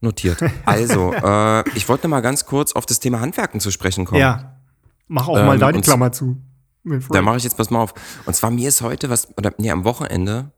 [0.00, 0.38] Notiert.
[0.66, 4.20] Also, äh, ich wollte mal ganz kurz auf das Thema Handwerken zu sprechen kommen.
[4.20, 4.60] Ja.
[5.08, 6.40] Mach auch Ähm, mal da die Klammer zu.
[6.84, 7.94] Da mache ich jetzt pass mal auf.
[8.26, 10.52] Und zwar mir ist heute was, oder nee, am Wochenende,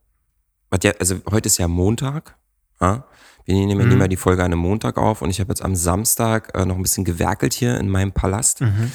[0.98, 2.36] also heute ist ja Montag,
[2.80, 3.04] ja?
[3.44, 4.08] wir nehmen, Mhm.
[4.08, 6.82] die Folge an einem Montag auf und ich habe jetzt am Samstag äh, noch ein
[6.82, 8.90] bisschen gewerkelt hier in meinem Palast Mhm.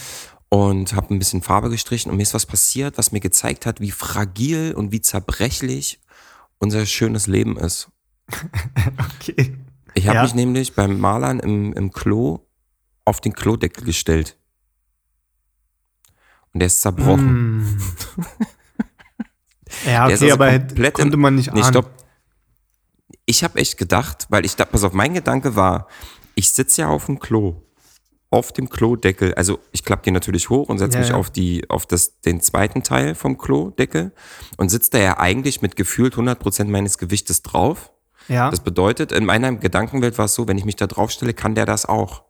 [0.50, 3.80] und habe ein bisschen Farbe gestrichen und mir ist was passiert, was mir gezeigt hat,
[3.80, 6.02] wie fragil und wie zerbrechlich
[6.60, 7.90] unser schönes Leben ist.
[9.20, 9.56] Okay.
[9.94, 10.24] Ich habe Ja.
[10.24, 12.40] mich nämlich beim Malern im, im Klo
[13.06, 14.38] auf den Klodeckel gestellt.
[16.54, 17.62] Und der ist zerbrochen.
[17.64, 17.78] Mm.
[19.86, 21.64] ja, okay, also aber komplett konnte man nicht ahnen.
[21.64, 21.90] stopp.
[23.26, 25.88] Ich habe echt gedacht, weil ich da, pass auf, mein Gedanke war,
[26.36, 27.62] ich sitze ja auf dem Klo,
[28.30, 31.70] auf dem Klodeckel, also ich klappe den natürlich hoch und setze Ja, mich auf die,
[31.70, 34.12] auf das, den zweiten Teil vom Klodeckel
[34.58, 37.92] und sitze da ja eigentlich mit gefühlt 100% meines Gewichtes drauf.
[38.28, 41.34] Ja, Das bedeutet, in meiner Gedankenwelt war es so, wenn ich mich da drauf stelle,
[41.34, 42.24] kann der das auch.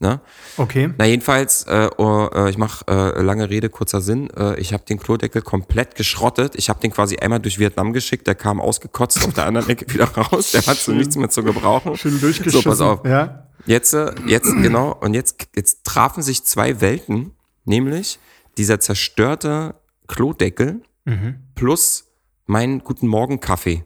[0.00, 0.20] Ne?
[0.58, 0.90] okay.
[0.96, 4.30] Na jedenfalls, äh, oh, äh, ich mache äh, lange Rede, kurzer Sinn.
[4.30, 6.54] Äh, ich habe den Klodeckel komplett geschrottet.
[6.54, 8.26] Ich habe den quasi einmal durch Vietnam geschickt.
[8.28, 10.52] Der kam ausgekotzt auf der anderen Ecke wieder raus.
[10.52, 11.96] Der hat so nichts mehr zu gebrauchen.
[11.96, 12.62] Schön durchgeschossen.
[12.62, 13.04] So, pass auf.
[13.04, 13.48] Ja.
[13.66, 14.92] Jetzt, äh, jetzt genau.
[15.00, 17.32] Und jetzt, jetzt trafen sich zwei Welten,
[17.64, 18.20] nämlich
[18.56, 19.74] dieser zerstörte
[20.06, 21.36] Klodeckel Mhm.
[21.54, 22.04] plus
[22.46, 23.84] mein guten Morgen Kaffee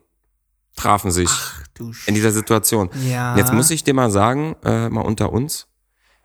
[0.77, 1.31] trafen sich.
[1.75, 2.91] du in dieser Situation.
[3.09, 3.37] Ja.
[3.37, 5.69] Jetzt muss ich dir mal sagen, äh, mal unter uns,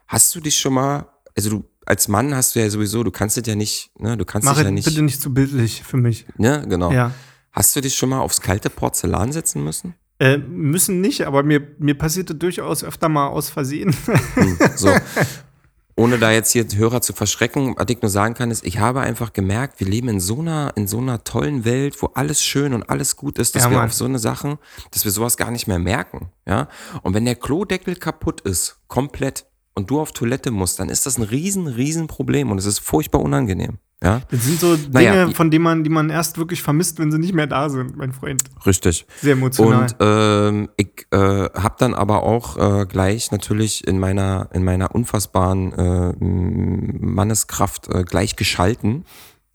[0.07, 3.37] hast du dich schon mal, also du als Mann hast du ja sowieso, du kannst
[3.37, 5.97] es ja nicht, ne, du kannst Mach dich ja nicht, bitte nicht zu bildlich für
[5.97, 6.25] mich.
[6.37, 6.91] ne, genau.
[6.91, 7.11] Ja.
[7.51, 9.95] Hast du dich schon mal aufs kalte Porzellan setzen müssen?
[10.19, 13.95] Äh, müssen nicht, aber mir, mir passierte durchaus öfter mal aus Versehen.
[14.33, 14.89] Hm, so.
[15.95, 18.99] Ohne da jetzt hier Hörer zu verschrecken, was ich nur sagen kann, ist, ich habe
[19.01, 22.75] einfach gemerkt, wir leben in so einer, in so einer tollen Welt, wo alles schön
[22.75, 24.59] und alles gut ist, dass Ja, wir auf so eine Sachen,
[24.91, 26.67] dass wir sowas gar nicht mehr merken, ja.
[27.01, 29.45] Und wenn der Klodeckel kaputt ist, komplett,
[29.77, 32.79] und du auf Toilette musst, dann ist das ein riesen, riesen Problem und es ist
[32.79, 34.21] furchtbar unangenehm, ja.
[34.31, 37.19] Das sind so Dinge, Naja, von denen man, die man erst wirklich vermisst, wenn sie
[37.19, 38.43] nicht mehr da sind, mein Freund.
[38.65, 39.05] Richtig.
[39.21, 39.83] Sehr emotional.
[39.83, 44.93] Und ähm, ich äh, habe dann aber auch äh, gleich natürlich in meiner in meiner
[44.95, 49.05] unfassbaren äh, Manneskraft äh, gleich geschalten,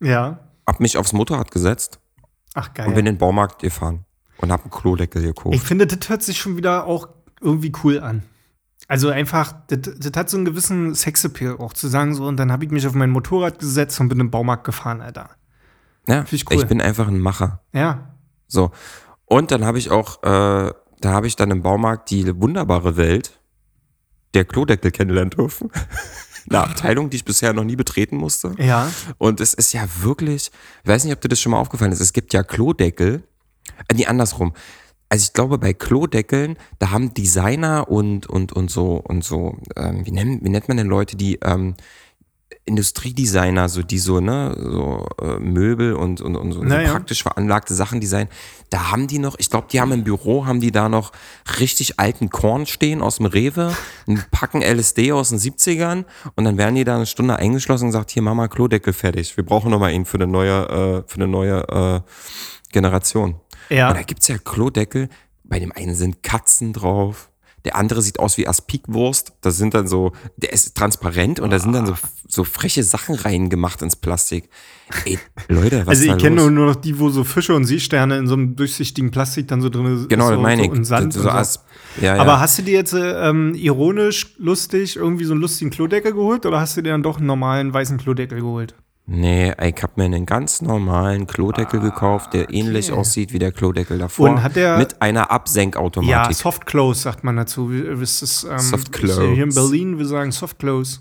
[0.00, 0.38] ja.
[0.66, 1.98] hab mich aufs Motorrad gesetzt
[2.54, 2.86] Ach, geil.
[2.86, 4.04] und bin in den Baumarkt gefahren
[4.38, 5.58] und hab einen Klodeckel Ich gekauft.
[5.60, 7.08] finde, das hört sich schon wieder auch
[7.40, 8.22] irgendwie cool an.
[8.88, 12.52] Also einfach, das, das hat so einen gewissen Sexappeal auch zu sagen so, und dann
[12.52, 15.30] habe ich mich auf mein Motorrad gesetzt und bin im Baumarkt gefahren, Alter.
[16.08, 16.56] Ja, ich cool.
[16.56, 17.60] ich bin einfach ein Macher.
[17.72, 18.16] Ja.
[18.48, 18.72] So
[19.32, 23.40] und dann habe ich auch, äh, da habe ich dann im Baumarkt die wunderbare Welt
[24.34, 25.70] der Klodeckel kennenlernen dürfen.
[26.50, 28.54] Eine Abteilung, die ich bisher noch nie betreten musste.
[28.58, 28.90] Ja.
[29.16, 30.50] Und es ist ja wirklich,
[30.82, 33.22] ich weiß nicht, ob dir das schon mal aufgefallen ist, es gibt ja Klodeckel,
[33.88, 34.52] äh, nee, andersrum.
[35.12, 40.06] Also ich glaube, bei Klodeckeln, da haben Designer und, und, und so, und so, ähm,
[40.06, 41.74] wie, nennt, wie nennt man denn Leute, die ähm,
[42.64, 46.86] Industriedesigner, so die so, ne, so äh, Möbel und, und, und so, Naja.
[46.86, 48.30] so praktisch veranlagte Sachen designen,
[48.70, 51.12] da haben die noch, ich glaube, die haben im Büro, haben die da noch
[51.60, 56.56] richtig alten Korn stehen aus dem Rewe, einen Packen LSD aus den 70ern und dann
[56.56, 59.36] werden die da eine Stunde eingeschlossen und sagt, hier Mama, Klodeckel fertig.
[59.36, 62.00] Wir brauchen noch mal ihn für eine neue, äh, für eine neue äh,
[62.72, 63.41] Generation.
[63.72, 63.88] Ja.
[63.88, 65.08] Und da gibt's ja Klodeckel,
[65.44, 67.30] bei dem einen sind Katzen drauf,
[67.64, 69.34] der andere sieht aus wie Aspikwurst.
[69.40, 71.94] Das sind dann so, der ist transparent und da sind dann so,
[72.26, 74.48] so freche Sachen reingemacht ins Plastik.
[75.04, 77.64] Ey, Leute, was Also ist da ich kenne nur, noch die, wo so Fische und
[77.64, 80.08] Seesterne in so einem durchsichtigen Plastik dann so drin sind.
[80.08, 80.78] Genau, so, das meine so ich.
[80.78, 81.60] Und Sand so und so.
[82.00, 82.20] Ja, ja.
[82.20, 86.46] Aber hast du dir jetzt äh, ähm, ironisch, lustig, irgendwie so einen lustigen Klodeckel geholt
[86.46, 88.74] oder hast du dir dann doch einen normalen weißen Klodeckel geholt?
[89.04, 93.98] Nee, ich habe mir einen ganz normalen Klodeckel gekauft, der ähnlich aussieht wie der Klodeckel
[93.98, 94.30] davor.
[94.30, 96.36] Und hat der- mit einer Ja, Absenkautomatik.
[96.36, 97.70] Soft Close sagt man dazu.
[97.70, 99.70] Wie ist das, ähm, Soft ja Hier in Close.
[99.70, 101.00] Berlin, wir sagen Soft Close.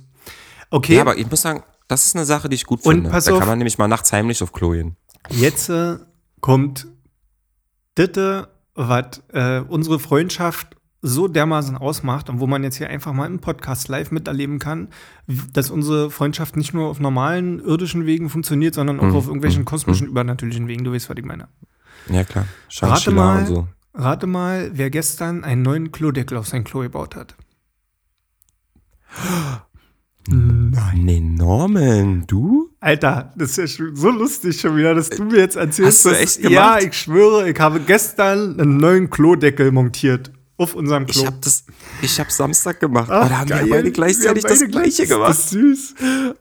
[0.72, 3.10] Okay, ja, aber ich muss sagen, das ist eine Sache, die ich gut Und finde.
[3.12, 3.40] pass da auf.
[3.40, 4.96] kann man nämlich mal nachts heimlich auf Klo gehen.
[5.30, 5.98] jetzt äh,
[6.40, 6.88] kommt
[7.98, 13.26] Ditte, was äh, unsere Freundschaft so dermaßen ausmacht und wo man jetzt hier einfach mal
[13.26, 14.90] im Podcast live miterleben kann,
[15.52, 19.62] dass unsere Freundschaft nicht nur auf normalen irdischen Wegen funktioniert, sondern auch Mhm, auf irgendwelchen
[19.62, 20.84] mhm, kosmischen, übernatürlichen Wegen.
[20.84, 21.48] Du weißt, was ich meine.
[22.08, 22.46] Ja, klar.
[22.82, 23.68] Rate mal, so.
[23.96, 27.36] rate mal, wer gestern einen neuen Klodeckel auf sein Klo gebaut hat.
[30.28, 32.70] Nee, Norman, du?
[32.80, 36.06] Alter, das ist ja schon so lustig schon wieder, dass du mir jetzt erzählst.
[36.06, 36.84] Hast du dass- echt Ja, gemacht?
[36.84, 41.22] ich schwöre, ich habe gestern einen neuen Klodeckel montiert auf unserem Klo.
[41.22, 41.66] Ich hab das,
[42.02, 43.10] ich hab Samstag gemacht.
[43.10, 43.66] Ach, aber da haben geil.
[43.66, 45.30] wir beide gleichzeitig Wir haben das beide Gleiche gleich- gemacht.
[45.30, 45.96] Das ist süß.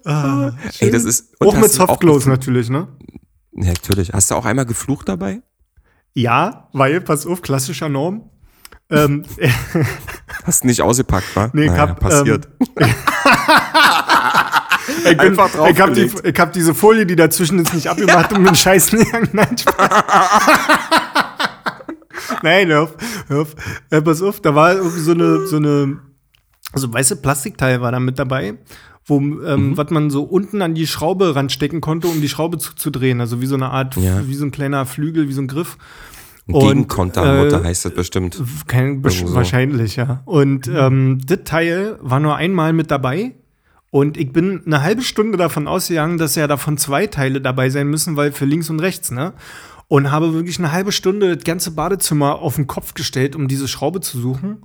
[0.04, 2.88] Ah, Ey, das ist- auch mit Softclose natürlich, ne?
[3.52, 4.12] Ja, natürlich.
[4.12, 5.42] Hast du auch einmal geflucht dabei?
[6.14, 8.30] Ja, weil, pass auf, klassischer Norm.
[8.90, 9.24] ähm,
[10.44, 11.50] Hast du nicht ausgepackt, wa?
[11.52, 12.48] Nee, Naja, hab, passiert.
[14.98, 18.56] ich, bin, Einfach ich habe die, hab diese Folie, die dazwischen ist, nicht abgemacht und
[18.56, 19.28] Scheißen gegangen.
[19.32, 20.04] Nein, Spaß.
[22.42, 22.94] Nein, hör auf,
[23.28, 23.54] hör auf.
[23.90, 25.98] Äh, pass auf, da war irgendwie so eine, so eine,
[26.72, 28.54] also weiße Plastikteil war da mit dabei,
[29.06, 29.76] wo, ähm, Mhm.
[29.76, 33.20] was man so unten an die Schraube ranstecken konnte, um die Schraube zuzudrehen.
[33.20, 34.26] Also wie so eine Art, Ja.
[34.26, 35.76] wie so ein kleiner Flügel, wie so ein Griff.
[36.46, 38.42] Gegenkontermutter äh, heißt das bestimmt.
[38.66, 39.34] Kein, so.
[39.34, 40.22] wahrscheinlich, ja.
[40.24, 43.34] Und ähm, das Teil war nur einmal mit dabei.
[43.92, 47.88] Und ich bin eine halbe Stunde davon ausgegangen, dass ja davon zwei Teile dabei sein
[47.88, 49.32] müssen, weil für links und rechts, ne?
[49.90, 53.66] Und habe wirklich eine halbe Stunde das ganze Badezimmer auf den Kopf gestellt, um diese
[53.66, 54.62] Schraube zu suchen.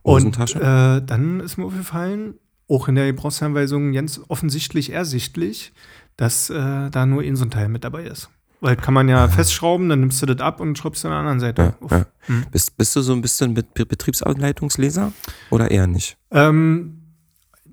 [0.00, 5.74] Und äh, dann ist mir aufgefallen, auch in der Gebrauchsanweisung ganz offensichtlich ersichtlich,
[6.16, 8.30] dass äh, da nur ein so ein Teil mit dabei ist.
[8.62, 11.40] Weil kann man ja festschrauben, dann nimmst du das ab und schraubst an der anderen
[11.40, 11.74] Seite.
[11.90, 12.06] Ja, ja.
[12.50, 15.12] Bist, bist du so ein bisschen mit Be- Betriebsanleitungsleser?
[15.50, 16.16] Oder eher nicht?
[16.30, 17.02] Ähm,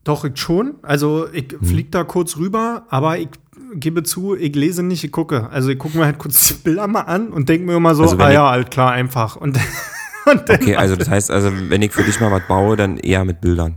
[0.04, 0.76] doch, ich schon.
[0.82, 1.64] Also ich Hm.
[1.66, 3.30] flieg da kurz rüber, aber ich
[3.76, 5.50] gebe zu, ich lese nicht, ich gucke.
[5.50, 8.04] Also ich gucke mir halt kurz die Bilder mal an und denke mir immer so,
[8.04, 9.36] Also ah ich- ja, halt klar, einfach.
[9.36, 9.58] Und,
[10.26, 13.26] und Okay, also das heißt, also wenn ich für dich mal was baue, dann eher
[13.26, 13.76] mit Bildern.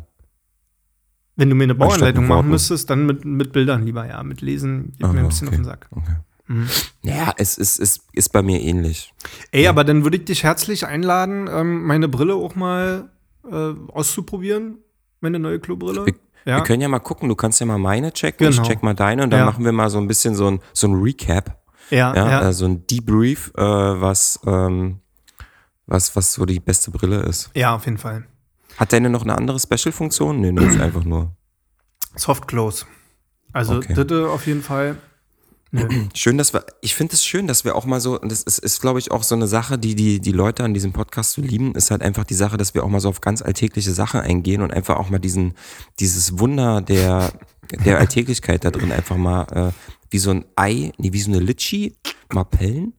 [1.36, 4.22] wenn du mir eine Bauanleitung machen müsstest, dann mit, mit Bildern lieber, ja.
[4.22, 5.56] Mit Lesen geht mir Aha, ein bisschen okay.
[5.56, 5.88] auf den Sack.
[5.90, 6.16] Okay.
[6.48, 6.68] Mhm.
[7.02, 9.12] Ja, es ist, ist, ist bei mir ähnlich.
[9.50, 9.70] Ey, ja.
[9.70, 13.10] aber dann würde ich dich herzlich einladen, ähm, meine Brille auch mal
[13.50, 14.78] äh, auszuprobieren.
[15.20, 16.06] Meine neue Klobrille.
[16.06, 16.14] Wir,
[16.46, 16.56] ja.
[16.56, 18.62] wir, können ja mal gucken, du kannst ja mal meine checken, genau.
[18.62, 19.46] ich check mal deine und dann ja.
[19.46, 21.58] machen wir mal so ein bisschen so ein, so ein Recap.
[21.90, 22.48] Ja, ja.
[22.48, 25.00] Äh, so ein Debrief, äh, was, ähm,
[25.86, 27.50] was, was so die beste Brille ist.
[27.54, 28.24] Ja, auf jeden Fall.
[28.76, 30.40] Hat deine noch eine andere Special-Funktion?
[30.40, 31.32] Nee, das ist einfach nur.
[32.14, 32.86] Soft Close.
[33.52, 33.94] Also, okay.
[33.94, 34.96] das auf jeden Fall.
[36.14, 38.58] Schön, dass wir, ich finde es schön, dass wir auch mal so, und das ist,
[38.58, 41.42] ist glaube ich, auch so eine Sache, die, die die Leute an diesem Podcast so
[41.42, 44.20] lieben, ist halt einfach die Sache, dass wir auch mal so auf ganz alltägliche Sachen
[44.20, 45.54] eingehen und einfach auch mal diesen,
[45.98, 47.32] dieses Wunder der,
[47.84, 49.72] der Alltäglichkeit da drin einfach mal äh,
[50.10, 51.96] wie so ein Ei, nee, wie so eine Litschi
[52.32, 52.92] mal pellen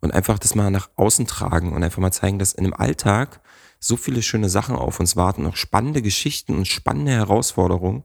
[0.00, 3.40] und einfach das mal nach außen tragen und einfach mal zeigen, dass in dem Alltag
[3.80, 8.04] so viele schöne Sachen auf uns warten, auch spannende Geschichten und spannende Herausforderungen.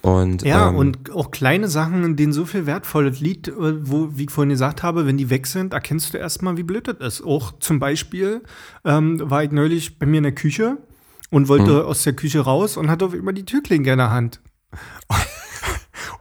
[0.00, 4.16] Und, ja, ähm, und auch kleine Sachen, in denen so viel Wertvolles liegt, äh, wo,
[4.16, 6.96] wie ich vorhin gesagt habe, wenn die weg sind, erkennst du erstmal, wie blöd das
[6.98, 7.24] ist.
[7.24, 8.42] Auch zum Beispiel
[8.84, 10.78] ähm, war ich neulich bei mir in der Küche
[11.30, 11.86] und wollte hm.
[11.86, 14.40] aus der Küche raus und hatte auf immer die Türklinke in der Hand.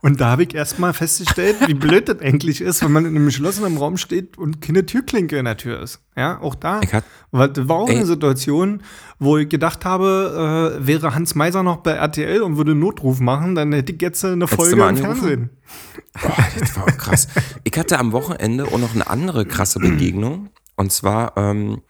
[0.03, 3.25] Und da habe ich erstmal festgestellt, wie blöd das eigentlich ist, wenn man in einem
[3.25, 5.99] geschlossenen Raum steht und keine Türklinke in der Tür ist.
[6.17, 6.81] Ja, auch da.
[6.81, 7.97] Ich hat, das war auch ey.
[7.97, 8.81] eine Situation,
[9.19, 13.53] wo ich gedacht habe, äh, wäre Hans Meiser noch bei RTL und würde Notruf machen,
[13.53, 15.49] dann hätte ich jetzt eine Folge im Fernsehen.
[16.21, 17.27] Boah, das war krass.
[17.63, 20.49] ich hatte am Wochenende auch noch eine andere krasse Begegnung.
[20.75, 21.81] Und zwar, ähm,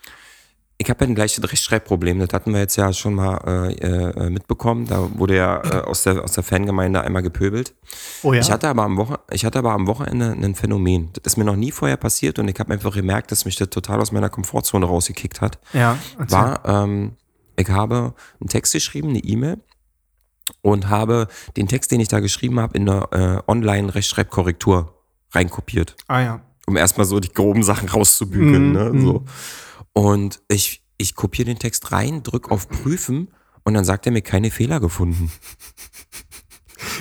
[0.82, 4.30] ich habe ja ein gleiches Rechtschreibproblem, das hatten wir jetzt ja schon mal äh, äh,
[4.30, 4.88] mitbekommen.
[4.88, 7.76] Da wurde ja äh, aus, der, aus der Fangemeinde einmal gepöbelt.
[8.24, 8.42] Oh ja?
[8.42, 11.10] ich, hatte aber am Woche, ich hatte aber am Wochenende ein Phänomen.
[11.14, 13.70] Das ist mir noch nie vorher passiert und ich habe einfach gemerkt, dass mich das
[13.70, 15.60] total aus meiner Komfortzone rausgekickt hat.
[15.74, 16.38] Ja, erzähl.
[16.38, 17.14] War, ähm,
[17.56, 19.58] ich habe einen Text geschrieben, eine E-Mail
[20.64, 24.96] und habe den Text, den ich da geschrieben habe, in eine äh, Online-Rechtschreibkorrektur
[25.32, 25.96] reinkopiert.
[26.08, 26.42] Ah ja.
[26.66, 28.70] Um erstmal so die groben Sachen rauszubügeln.
[28.70, 28.74] Mhm.
[28.74, 29.02] Ne?
[29.02, 29.14] So.
[29.20, 29.26] Mhm.
[29.94, 33.30] Und ich, ich kopiere den Text rein, drücke auf Prüfen
[33.64, 35.32] und dann sagt er mir keine Fehler gefunden.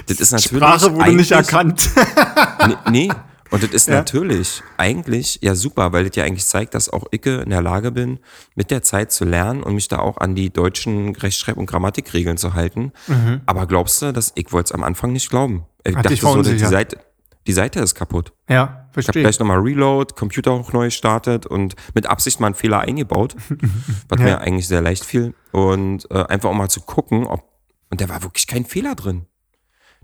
[0.07, 0.63] Das ist natürlich.
[0.63, 1.89] Sprache wurde nicht erkannt.
[2.67, 3.09] nee, nee.
[3.51, 3.97] Und das ist ja.
[3.97, 7.91] natürlich eigentlich ja super, weil das ja eigentlich zeigt, dass auch ich in der Lage
[7.91, 8.21] bin,
[8.55, 12.37] mit der Zeit zu lernen und mich da auch an die deutschen Rechtschreib- und Grammatikregeln
[12.37, 12.93] zu halten.
[13.09, 13.41] Mhm.
[13.47, 15.65] Aber glaubst du, dass ich wollte es am Anfang nicht glauben?
[15.85, 16.99] Ich Hat dachte so, die Seite,
[17.47, 18.33] die Seite ist kaputt.
[18.49, 19.03] Ja, verstehe.
[19.03, 22.81] Ich habe gleich nochmal Reload, Computer auch neu gestartet und mit Absicht mal einen Fehler
[22.81, 23.37] eingebaut,
[24.09, 24.27] was ja.
[24.27, 25.35] mir eigentlich sehr leicht fiel.
[25.53, 27.49] Und äh, einfach auch mal zu gucken, ob.
[27.91, 29.27] Und da war wirklich kein Fehler drin.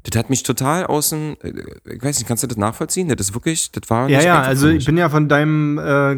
[0.03, 1.53] Das hat mich total außen, äh,
[1.95, 3.09] ich weiß nicht, kannst du das nachvollziehen?
[3.09, 4.09] Das ist wirklich, das war.
[4.09, 6.17] Ja, ja, also ich bin ja von deinem, äh,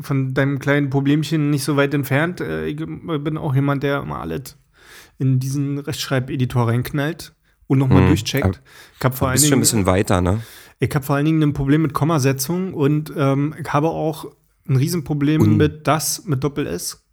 [0.00, 2.40] von deinem kleinen Problemchen nicht so weit entfernt.
[2.40, 4.56] Äh, ich bin auch jemand, der immer alles
[5.18, 7.34] in diesen Rechtschreibeditor reinknallt
[7.66, 8.08] und nochmal hm.
[8.08, 8.60] durchcheckt.
[8.98, 9.48] Ich habe vor allen Dingen.
[9.48, 10.40] schon ein bisschen weiter, ne?
[10.80, 14.26] Ich habe vor allen Dingen ein Problem mit Kommasetzung und ähm, ich habe auch
[14.68, 15.56] ein Riesenproblem und.
[15.56, 17.04] mit das mit Doppel S.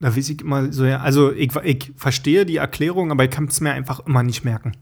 [0.00, 3.44] Da weiß ich immer so, ja, also ich, ich verstehe die Erklärung, aber ich kann
[3.44, 4.72] es mir einfach immer nicht merken.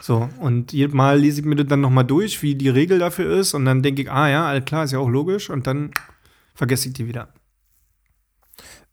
[0.00, 3.38] So, und jedes Mal lese ich mir das dann nochmal durch, wie die Regel dafür
[3.38, 5.92] ist, und dann denke ich, ah ja, alles klar, ist ja auch logisch, und dann
[6.54, 7.28] vergesse ich die wieder.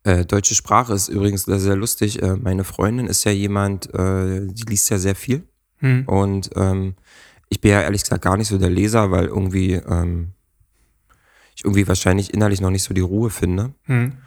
[0.03, 2.21] Äh, deutsche Sprache ist übrigens sehr, sehr lustig.
[2.21, 5.47] Äh, meine Freundin ist ja jemand, äh, die liest ja sehr viel.
[5.77, 6.05] Hm.
[6.07, 6.95] Und ähm,
[7.53, 10.33] ich bin ja ehrlich gesagt gar nicht so der Leser, weil irgendwie ähm,
[11.55, 13.75] ich irgendwie wahrscheinlich innerlich noch nicht so die Ruhe finde.
[13.83, 14.17] Hm.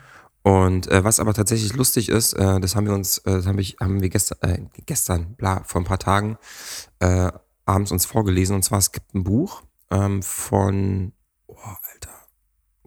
[0.43, 3.59] Und äh, was aber tatsächlich lustig ist, äh, das haben wir uns, äh, das hab
[3.59, 6.39] ich, haben wir gestern, äh, gestern, bla, vor ein paar Tagen
[7.01, 7.33] äh,
[7.65, 8.55] abends uns vorgelesen.
[8.55, 11.13] Und zwar es gibt ein Buch ähm, von,
[11.49, 11.57] oh,
[11.93, 12.15] Alter,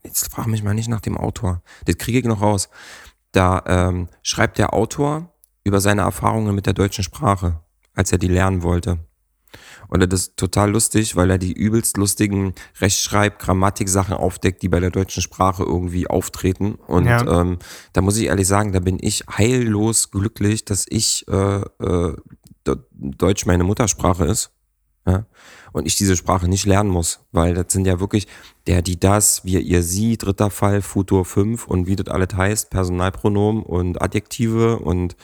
[0.05, 1.61] jetzt frage mich mal nicht nach dem Autor.
[1.83, 2.69] Das kriege ich noch raus.
[3.33, 5.33] Da ähm, schreibt der Autor
[5.65, 7.59] über seine Erfahrungen mit der deutschen Sprache,
[7.93, 8.99] als er die lernen wollte.
[9.89, 14.79] Und das ist total lustig, weil er die übelst lustigen Rechtschreib-, Grammatik-Sachen aufdeckt, die bei
[14.79, 16.75] der deutschen Sprache irgendwie auftreten.
[16.75, 17.41] Und ja.
[17.41, 17.57] ähm,
[17.93, 22.15] da muss ich ehrlich sagen, da bin ich heillos glücklich, dass ich äh, äh,
[22.93, 24.51] Deutsch meine Muttersprache ist.
[25.07, 25.25] Ja?
[25.71, 28.27] Und ich diese Sprache nicht lernen muss, weil das sind ja wirklich
[28.67, 32.69] der, die, das, wir, ihr, sie, dritter Fall, Futur 5 und wie das alles heißt,
[32.69, 35.15] Personalpronomen und Adjektive und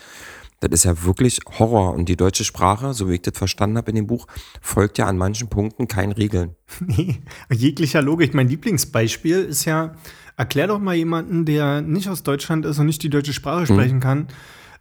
[0.60, 1.94] das ist ja wirklich Horror.
[1.94, 4.28] Und die deutsche Sprache, so wie ich das verstanden habe in dem Buch,
[4.62, 6.56] folgt ja an manchen Punkten keinen Regeln.
[6.88, 8.34] Nee, jeglicher Logik.
[8.34, 9.96] Mein Lieblingsbeispiel ist ja,
[10.38, 13.76] erklär doch mal jemanden, der nicht aus Deutschland ist und nicht die deutsche Sprache hm.
[13.76, 14.28] sprechen kann,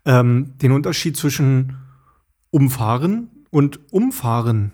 [0.04, 1.76] ähm, den Unterschied zwischen
[2.50, 4.72] umfahren und umfahren.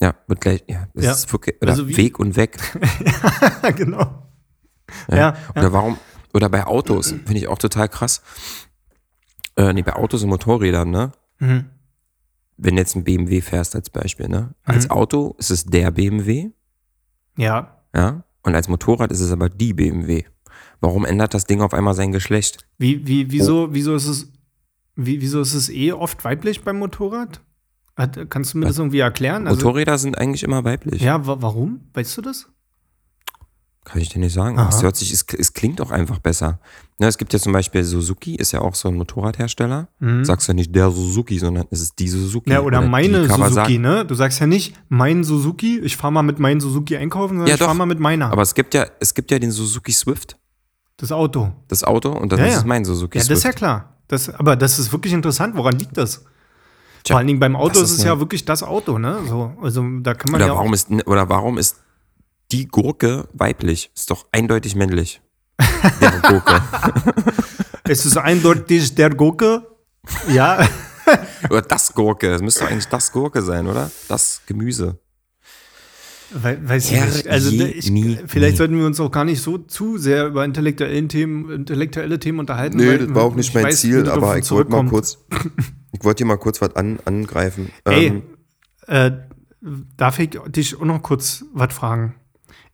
[0.00, 1.12] Ja, wird gleich, ja, das ja.
[1.12, 2.58] ist wirklich, oder also Weg und weg.
[3.62, 4.28] ja, genau.
[5.08, 5.16] Ja.
[5.16, 5.36] ja.
[5.56, 5.98] Oder warum,
[6.32, 8.22] oder bei Autos, finde ich auch total krass.
[9.56, 11.12] Äh, nee, bei Autos und Motorrädern, ne?
[11.38, 11.66] Mhm.
[12.56, 14.54] Wenn du jetzt ein BMW fährst als Beispiel, ne?
[14.64, 14.90] Als mhm.
[14.92, 16.50] Auto ist es der BMW.
[17.36, 17.82] Ja.
[17.94, 18.24] Ja?
[18.42, 20.24] Und als Motorrad ist es aber die BMW.
[20.80, 22.66] Warum ändert das Ding auf einmal sein Geschlecht?
[22.78, 24.32] Wie, wie, wieso, wieso ist es,
[24.96, 27.40] wie, wieso ist es eh oft weiblich beim Motorrad?
[27.96, 29.46] Hat, kannst du mir das irgendwie erklären?
[29.46, 31.00] Also, Motorräder sind eigentlich immer weiblich.
[31.00, 31.88] ja, wa warum?
[31.94, 32.50] Weißt du das?
[33.84, 34.58] Kann ich dir nicht sagen.
[34.58, 34.68] Aha.
[34.70, 36.58] Es, hört sich, es, es klingt auch einfach besser.
[36.98, 39.88] Ne, es gibt ja zum Beispiel Suzuki, ist ja auch so ein Motorradhersteller.
[40.22, 42.48] Sagst du nicht der Suzuki, sondern es ist die Suzuki.
[42.50, 42.54] Mhm.
[42.54, 43.28] Ja, oder, die meine.
[43.28, 44.04] Suzuki, ne?
[44.06, 47.54] Du sagst ja nicht mein Suzuki, ich fahre mal mit meinem Suzuki einkaufen, sondern Ja,
[47.54, 48.30] ich fahre mal mit meiner.
[48.32, 50.38] Aber es gibt ja, es gibt ja den Suzuki Swift,
[50.96, 51.52] das Auto.
[51.68, 52.62] das Auto, und das Ja, ist ja.
[52.64, 53.38] mein Suzuki Ja, das Swift.
[53.38, 53.94] ist ja klar.
[54.08, 55.56] Das, aber das ist wirklich interessant.
[55.56, 56.24] Woran liegt das?
[57.02, 59.18] Tja, Vor allen Dingen beim Auto ist es ja wirklich das Auto, ne?
[59.28, 61.76] So, also da kann man Oder ja warum ist, oder warum ist
[62.54, 63.90] die Gurke weiblich?
[63.94, 65.20] Ist doch eindeutig männlich.
[66.00, 66.62] Der Gurke.
[67.86, 69.66] Es ist eindeutig der Gurke.
[70.32, 70.66] Ja,
[71.50, 72.32] Oder das Gurke.
[72.32, 73.90] Es müsste eigentlich das Gurke sein, oder?
[74.08, 74.98] Das Gemüse.
[76.30, 77.28] We weiß ich nicht.
[77.28, 81.50] Also ich, vielleicht sollten wir uns auch gar nicht so zu sehr über intellektuellen Themen,
[81.50, 82.78] intellektuelle Themen unterhalten.
[82.78, 85.18] Weil das war auch nicht ich mein weiß, Ziel, aber ich wollte mal kurz,
[85.92, 87.70] ich wollte dir mal kurz was an, angreifen.
[87.84, 88.22] Ey, Ähm,
[88.86, 89.12] äh,
[89.96, 92.14] darf ich dich auch noch kurz was fragen?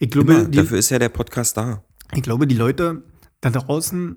[0.03, 1.85] Ich glaube, Immer, die, dafür ist ja der Podcast da.
[2.15, 3.03] ich glaube, die Leute
[3.43, 4.17] da draußen,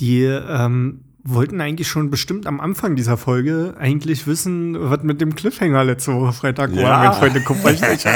[0.00, 5.34] die ähm, wollten eigentlich schon bestimmt am Anfang dieser Folge eigentlich wissen, was mit dem
[5.34, 6.82] Cliffhanger letzte Woche Freitag Ja.
[6.84, 8.06] war, mein Freunde Kupferstich.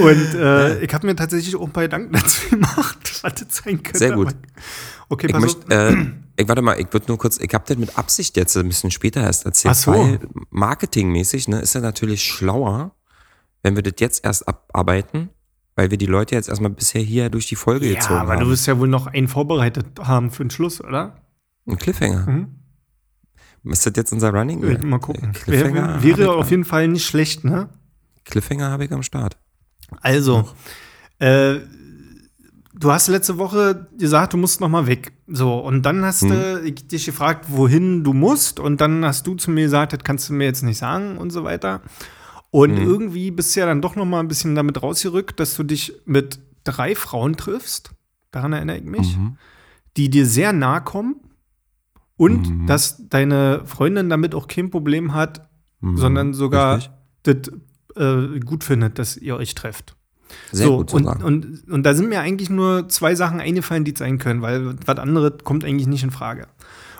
[0.00, 3.82] Und äh, ich habe mir tatsächlich auch ein paar Gedanken dazu gemacht, was das sein
[3.82, 3.98] könnte.
[3.98, 4.34] Sehr gut.
[5.10, 5.70] Okay, Ich pass auf.
[5.70, 5.94] äh,
[6.36, 8.90] ich warte mal, ich würde nur kurz, ich habe das mit Absicht jetzt ein bisschen
[8.90, 9.92] später erst erzählt, Ach so.
[9.92, 12.96] weil marketingmäßig, ne, ist ja natürlich schlauer,
[13.62, 15.28] wenn wir das jetzt erst abarbeiten,
[15.80, 18.44] weil wir die Leute jetzt erstmal bisher hier durch die Folge Ja, gezogen aber haben.
[18.44, 21.16] du wirst ja wohl noch einen vorbereitet haben für den Schluss, oder?
[21.66, 22.26] Ein Cliffhanger.
[22.30, 22.48] Mhm.
[23.72, 24.62] Ist das jetzt unser Running?
[24.62, 25.32] Äh, Mal gucken.
[25.32, 27.70] Cliffhanger Wäre, wäre auf jeden Fall nicht schlecht, ne?
[28.26, 29.38] Cliffhanger habe ich am Start.
[30.02, 30.50] Also,
[31.18, 31.56] äh,
[32.74, 35.12] du hast letzte Woche gesagt, du musst noch mal weg.
[35.28, 38.60] So, und dann hast du ich dich gefragt, wohin du musst.
[38.60, 41.30] Und dann hast du zu mir gesagt, das kannst du mir jetzt nicht sagen und
[41.30, 41.80] so weiter.
[42.50, 45.62] Und irgendwie bist du ja dann doch noch mal ein bisschen damit rausgerückt, dass du
[45.62, 47.92] dich mit drei Frauen triffst.
[48.32, 49.16] Daran erinnere ich mich.
[49.16, 49.36] Mhm.
[49.96, 51.16] Die dir sehr nahe kommen.
[52.16, 55.48] Und dass deine Freundin damit auch kein Problem hat,
[55.82, 55.96] Mhm.
[55.96, 56.92] sondern sogar Richtig.
[57.22, 57.36] das
[57.96, 59.96] äh, gut findet, dass ihr euch trefft.
[60.52, 61.24] Sehr so, gut und, sogar.
[61.24, 64.98] und, und da sind mir eigentlich nur zwei Sachen eingefallen, die sein können, weil was
[64.98, 66.48] anderes kommt eigentlich nicht in Frage.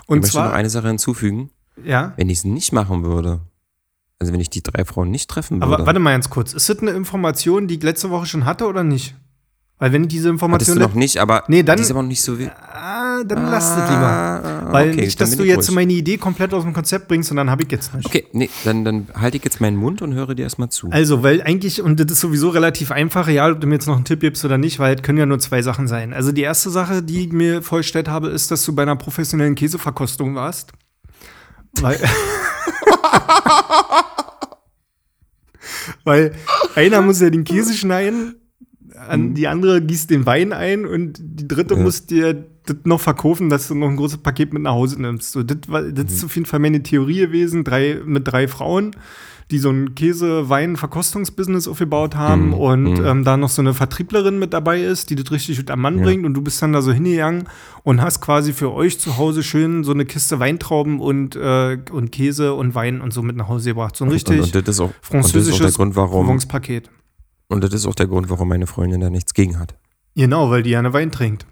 [0.02, 1.50] ich Und möchte noch zwar, eine Sache hinzufügen.
[1.84, 3.40] ja, Wenn ich es nicht machen würde,
[4.20, 6.52] also wenn ich die drei Frauen nicht treffen würde, aber warte mal ganz kurz.
[6.52, 9.16] Ist das eine Information, die ich letzte Woche schon hatte oder nicht?
[9.78, 10.76] Weil wenn ich diese hattest Information.
[10.78, 12.48] du noch nicht, aber Nee, dann- die ist aber noch nicht so wie.
[12.48, 13.94] ah, dann lasst es lieber.
[14.06, 15.74] Ah, Weil okay, nicht, dass du jetzt ruhig.
[15.74, 18.04] meine Idee komplett aus dem Konzept bringst und dann habe ich jetzt nicht.
[18.04, 20.90] Okay, nee, dann, dann halte ich jetzt meinen Mund und höre dir erstmal zu.
[20.90, 23.96] Also, weil eigentlich, und das ist sowieso relativ einfach, egal ob du mir jetzt noch
[23.96, 26.12] einen Tipp gibst oder nicht, weil es können ja nur zwei Sachen sein.
[26.12, 29.54] Also die erste Sache, die ich mir vorgestellt habe, ist, dass du bei einer professionellen
[29.54, 30.72] Käseverkostung warst.
[31.80, 31.98] Weil,
[36.04, 36.32] weil
[36.74, 38.36] einer muss ja den Käse schneiden,
[38.96, 41.80] an, die andere gießt den Wein ein und die dritte Ja.
[41.80, 45.32] muss dir das noch verkaufen, dass du noch ein großes Paket mit nach Hause nimmst.
[45.32, 48.92] So, das, war, das ist auf jeden Fall meine Theorie gewesen, drei, mit drei Frauen,
[49.50, 52.54] die so ein Käse-Wein-Verkostungsbusiness aufgebaut haben Mhm.
[52.54, 53.04] und Mhm.
[53.06, 55.98] ähm, da noch so eine Vertrieblerin mit dabei ist, die das richtig gut am Mann
[55.98, 56.04] Ja.
[56.04, 57.48] bringt und du bist dann da so hingegangen
[57.82, 62.12] und hast quasi für euch zu Hause schön so eine Kiste Weintrauben und, äh, und
[62.12, 63.96] Käse und Wein und so mit nach Hause gebracht.
[63.96, 65.96] So ein richtig und, und das ist auch, und das ist auch der französisches Grund,
[65.96, 66.28] warum.
[67.48, 69.74] Und das ist auch der Grund, warum meine Freundin da nichts gegen hat.
[70.14, 71.46] Genau, weil die gerne Wein trinkt.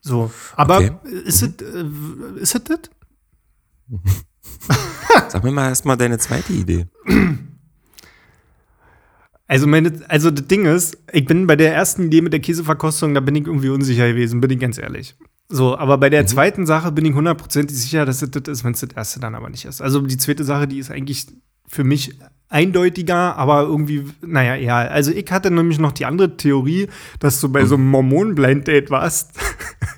[0.00, 0.78] So, aber Ah.
[0.78, 0.92] Okay.
[1.24, 1.52] ist es
[2.40, 2.80] ist es das?
[5.28, 6.86] Sag mir mal erstmal deine zweite Idee.
[9.46, 13.14] Also, meine, also das Ding ist, ich bin bei der ersten Idee mit der Käseverkostung,
[13.14, 15.16] da bin ich irgendwie unsicher gewesen, bin ich ganz ehrlich.
[15.48, 18.72] So, aber bei der zweiten Sache bin ich hundertprozentig sicher, dass es das ist, wenn
[18.72, 19.80] es das erste dann aber nicht ist.
[19.80, 21.26] Also die zweite Sache, die ist eigentlich
[21.66, 22.18] für mich
[22.50, 24.88] eindeutiger, aber irgendwie, naja, egal.
[24.88, 29.38] Also ich hatte nämlich noch die andere Theorie, dass du bei so einem Mormonen-Blind-Date warst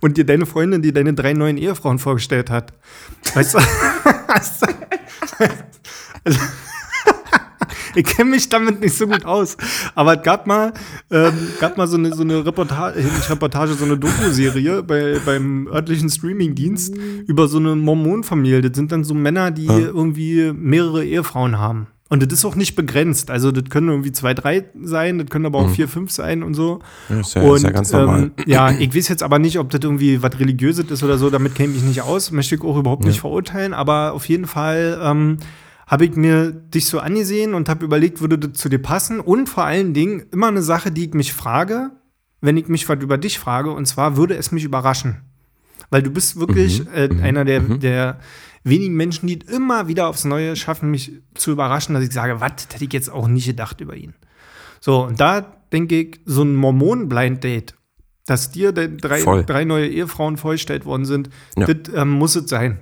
[0.00, 2.72] und dir deine Freundin, die deine drei neuen Ehefrauen vorgestellt hat.
[3.34, 3.58] Weißt du?
[4.28, 4.66] Also,
[7.94, 9.56] ich kenne mich damit nicht so gut aus.
[9.94, 10.72] Aber es gab mal,
[11.10, 15.66] ähm, gab mal so eine, so eine Reportage, nicht Reportage, so eine Doku-Serie bei, beim
[15.68, 16.94] örtlichen Streamingdienst
[17.26, 18.60] über so eine Mormonfamilie.
[18.60, 21.86] Das sind dann so Männer, die irgendwie mehrere Ehefrauen haben.
[22.08, 23.30] Und das ist auch nicht begrenzt.
[23.30, 26.54] Also, das können irgendwie zwei, drei sein, das können aber auch vier, fünf sein und
[26.54, 26.78] so.
[27.08, 28.22] Ja, ist ja, und ist ja ganz normal.
[28.22, 31.30] Ähm, ja, ich weiß jetzt aber nicht, ob das irgendwie was Religiöses ist oder so,
[31.30, 35.00] damit kenne ich nicht aus, möchte ich auch überhaupt nicht verurteilen, aber auf jeden Fall
[35.02, 35.38] ähm,
[35.88, 39.18] habe ich mir dich so angesehen und habe überlegt, würde das zu dir passen.
[39.18, 41.90] Und vor allen Dingen immer eine Sache, die ich mich frage,
[42.40, 45.22] wenn ich mich was über dich frage, und zwar würde es mich überraschen.
[45.90, 48.18] Weil du bist wirklich Mhm, äh, einer der, der
[48.68, 52.50] wenigen Menschen, die immer wieder aufs Neue schaffen, mich zu überraschen, dass ich sage, was
[52.72, 54.14] hätte ich jetzt auch nicht gedacht über ihn.
[54.80, 55.40] So, und da
[55.72, 57.74] denke ich, so ein Mormonen-Blind-Date,
[58.26, 59.44] dass dir drei, Voll.
[59.44, 61.66] drei neue Ehefrauen vorgestellt worden sind, Ja.
[61.66, 62.78] das ähm, muss es sein.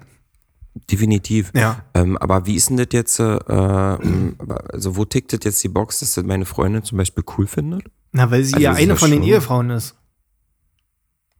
[0.90, 1.52] Definitiv.
[1.54, 1.84] Ja.
[1.94, 4.36] Ähm, aber wie ist denn das jetzt, äh, ähm,
[4.72, 7.82] also wo tickt das jetzt die Box, dass das meine Freundin zum Beispiel cool findet?
[8.10, 9.94] Na, weil sie Also ja eine von den Ehefrauen ist.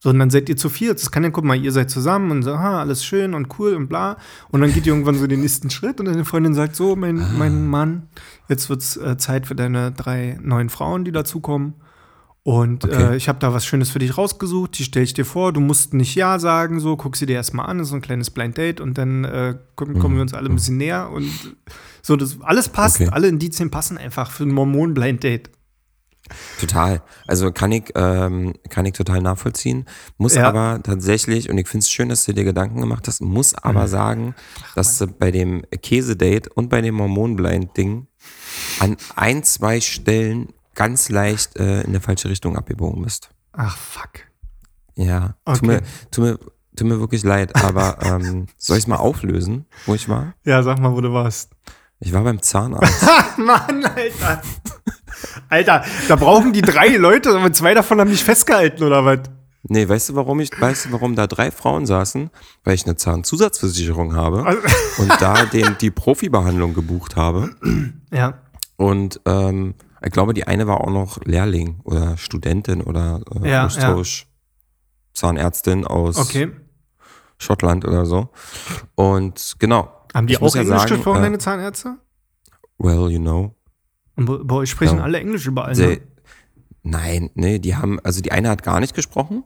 [0.05, 0.99] So, und dann seid ihr zu viert.
[1.01, 3.73] Das kann ja, guck mal, ihr seid zusammen und so, aha, alles schön und cool
[3.75, 4.19] und bla.
[4.51, 7.21] Und dann geht ihr irgendwann so den nächsten Schritt und deine Freundin sagt so, mein,
[7.23, 7.31] Ah.
[7.39, 8.09] mein Mann,
[8.51, 11.73] jetzt wird's äh, Zeit für deine drei neuen Frauen, die dazukommen.
[12.43, 13.13] Und Okay.
[13.13, 15.55] äh, ich habe da was Schönes für dich rausgesucht, die stelle ich dir vor.
[15.55, 18.03] Du musst nicht Ja sagen, so, guck sie dir erstmal an, das ist so ein
[18.03, 21.31] kleines Blind Date und dann äh, kommen, kommen wir uns alle ein bisschen näher und
[22.03, 23.09] so, das alles passt, Okay.
[23.11, 25.49] alle Indizien passen einfach für ein Mormon-Blind Date.
[26.59, 27.03] Total.
[27.27, 29.87] Also kann ich, ähm, kann ich total nachvollziehen.
[30.17, 30.49] Muss Ja.
[30.49, 33.89] aber tatsächlich, und ich finde es schön, dass du dir Gedanken gemacht hast, muss aber
[33.89, 34.35] sagen,
[34.75, 38.07] dass du bei dem Käsedate und bei dem Hormonblind-Ding
[38.81, 43.31] an ein, zwei Stellen ganz leicht äh, in der falsche Richtung abgebogen bist.
[43.53, 44.11] Ach, fuck.
[44.97, 45.59] Ja, Okay.
[45.59, 46.39] tut, mir, tut, mir,
[46.77, 50.35] tut mir wirklich leid, aber ähm, soll ich es mal auflösen, wo ich war?
[50.45, 51.51] Ja, sag mal, wo du warst.
[52.01, 53.05] Ich war beim Zahnarzt.
[53.39, 54.43] Mann, Alter.
[55.49, 59.21] Alter, da brauchen die drei Leute, aber zwei davon haben mich festgehalten, oder was?
[59.67, 62.31] Nee, weißt du, warum ich, weißt du, warum da drei Frauen saßen?
[62.65, 64.61] Weil ich eine Zahnzusatzversicherung habe Also-
[65.03, 67.51] und da den, die Profibehandlung gebucht habe.
[68.13, 68.35] Ja.
[68.77, 73.65] Und ähm, ich glaube, die eine war auch noch Lehrling oder Studentin oder äh, Ja,
[73.67, 74.27] Austausch
[75.15, 76.51] Zahnärztin aus Okay.
[77.39, 78.29] Schottland oder so.
[78.95, 79.91] Und genau.
[80.13, 81.97] Haben die auch ja Englisch gesprochen, äh, deine Zahnärzte?
[82.79, 83.55] Well, you know.
[84.17, 85.05] Und bei- euch sprechen ja.
[85.05, 85.75] alle Englisch überall.
[85.75, 86.01] Ne?
[86.83, 89.45] nein, nee, die haben, also die eine hat gar nicht gesprochen.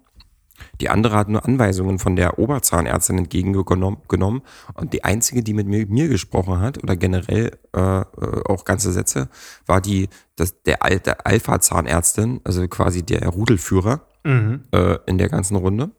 [0.81, 4.43] Die andere hat nur Anweisungen von der Oberzahnärztin entgegengenommen genommen.
[4.75, 8.05] und die einzige, die mit mir, mir gesprochen hat oder generell äh, äh,
[8.49, 9.29] auch ganze Sätze,
[9.67, 14.65] war die das, der alte Alpha-Zahnärztin, also quasi der Rudelführer Mhm.
[14.73, 15.91] äh, in der ganzen Runde.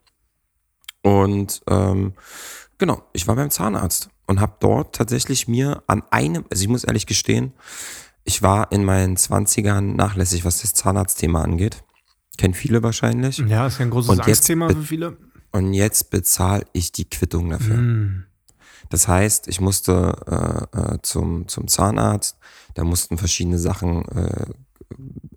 [1.02, 2.14] Und ähm,
[2.78, 6.84] genau, ich war beim Zahnarzt und habe dort tatsächlich mir an einem, also ich muss
[6.84, 7.54] ehrlich gestehen,
[8.30, 11.84] ich war in meinen 20ern nachlässig, was das Zahnarztthema angeht.
[12.38, 13.40] Kennen viele wahrscheinlich.
[13.40, 15.18] Ja, ist ja ein großes Und Angstthema für viele.
[15.52, 17.78] Und jetzt bezahle ich die Quittung dafür.
[17.78, 18.26] Mhm.
[18.90, 22.38] Das heißt, ich musste äh, äh, zum, zum Zahnarzt,
[22.76, 24.46] da mussten verschiedene Sachen äh,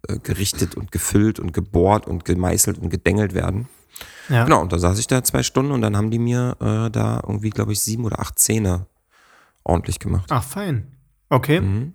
[0.09, 3.69] äh, gerichtet und gefüllt und gebohrt und gemeißelt und gedengelt werden.
[4.29, 4.45] Ja.
[4.45, 7.23] Genau, und da saß ich da zwei Stunden und dann haben die mir äh, da
[7.27, 8.87] irgendwie, glaube ich, sieben oder acht Zähne
[9.65, 10.27] ordentlich gemacht.
[10.29, 10.89] Ach, fein.
[11.31, 11.63] Okay.
[11.63, 11.95] Mhm.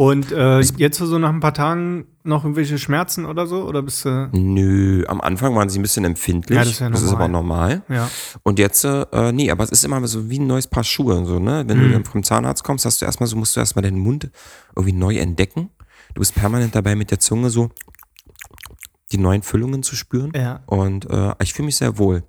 [0.00, 3.64] Und äh, jetzt so nach ein paar Tagen noch irgendwelche Schmerzen oder so?
[3.64, 4.30] Oder bist du.
[4.32, 6.56] Nö, am Anfang waren sie ein bisschen empfindlich.
[6.56, 7.14] Ja, das ist ja normal.
[7.16, 7.82] aber normal.
[7.90, 8.10] Ja.
[8.42, 11.22] Und jetzt, äh, nee, aber es ist immer so wie ein neues Paar Schuhe.
[11.26, 11.64] So, ne?
[11.66, 11.82] Wenn Mhm.
[11.82, 14.30] du dann vom Zahnarzt kommst, hast du erstmal so, musst du erstmal deinen Mund
[14.74, 15.68] irgendwie neu entdecken.
[16.14, 17.68] Du bist permanent dabei, mit der Zunge so
[19.12, 20.32] die neuen Füllungen zu spüren.
[20.34, 20.60] Ja.
[20.64, 22.22] Und äh, ich fühle mich sehr wohl.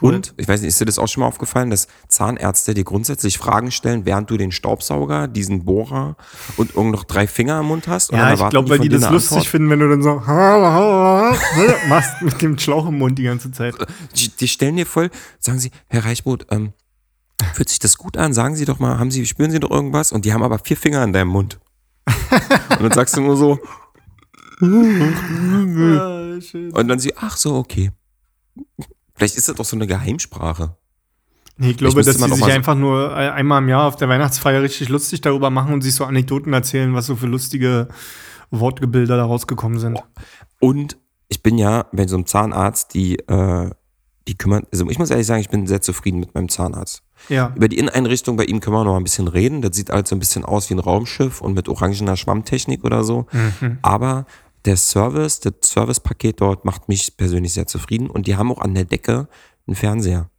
[0.00, 0.14] Cool.
[0.14, 3.38] Und, ich weiß nicht, ist dir das auch schon mal aufgefallen, dass Zahnärzte dir grundsätzlich
[3.38, 6.16] Fragen stellen, während du den Staubsauger, diesen Bohrer
[6.56, 8.10] und irgend noch drei Finger im Mund hast?
[8.10, 9.46] Und Ja, dann ich glaube, weil die das lustig Antwort?
[9.46, 10.20] finden, wenn du dann so
[11.88, 13.74] machst mit dem Schlauch im Mund die ganze Zeit.
[14.16, 16.72] Die, die stellen dir voll, sagen sie, Herr Reichboot, ähm,
[17.54, 18.32] fühlt sich das gut an?
[18.34, 20.12] Sagen Sie doch mal, haben Sie, spüren Sie doch irgendwas?
[20.12, 21.58] Und die haben aber vier Finger in deinem Mund.
[22.70, 23.58] und dann sagst du nur so,
[24.62, 24.66] Ah,
[26.74, 27.92] und dann sie, ach so, okay.
[29.20, 30.76] Vielleicht ist das doch so eine Geheimsprache.
[31.58, 34.62] Nee, ich glaube, dass sie sich einfach nur äh, einmal im Jahr auf der Weihnachtsfeier
[34.62, 37.88] richtig lustig darüber machen und sich so Anekdoten erzählen, was so für lustige
[38.50, 39.98] Wortgebilder da rausgekommen sind.
[40.58, 40.96] Und
[41.28, 43.70] ich bin ja bei so einem Zahnarzt, die, äh,
[44.26, 47.02] die kümmern, also ich muss ehrlich sagen, ich bin sehr zufrieden mit meinem Zahnarzt.
[47.28, 47.52] Ja.
[47.54, 49.60] Über die Inneneinrichtung bei ihm können wir noch mal ein bisschen reden.
[49.60, 53.04] Das sieht halt so ein bisschen aus wie ein Raumschiff und mit orangener Schwammtechnik oder
[53.04, 53.26] so.
[53.32, 53.80] Mhm.
[53.82, 54.24] Aber
[54.64, 58.10] der Service, das Servicepaket dort macht mich persönlich sehr zufrieden.
[58.10, 59.28] Und die haben auch an der Decke
[59.66, 60.30] einen Fernseher.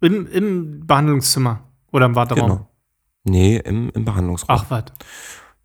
[0.00, 2.48] Im, Im Behandlungszimmer oder im Warteraum.
[2.48, 2.70] Genau.
[3.24, 4.60] Nee, im, im Behandlungsraum.
[4.60, 4.84] Ach, was?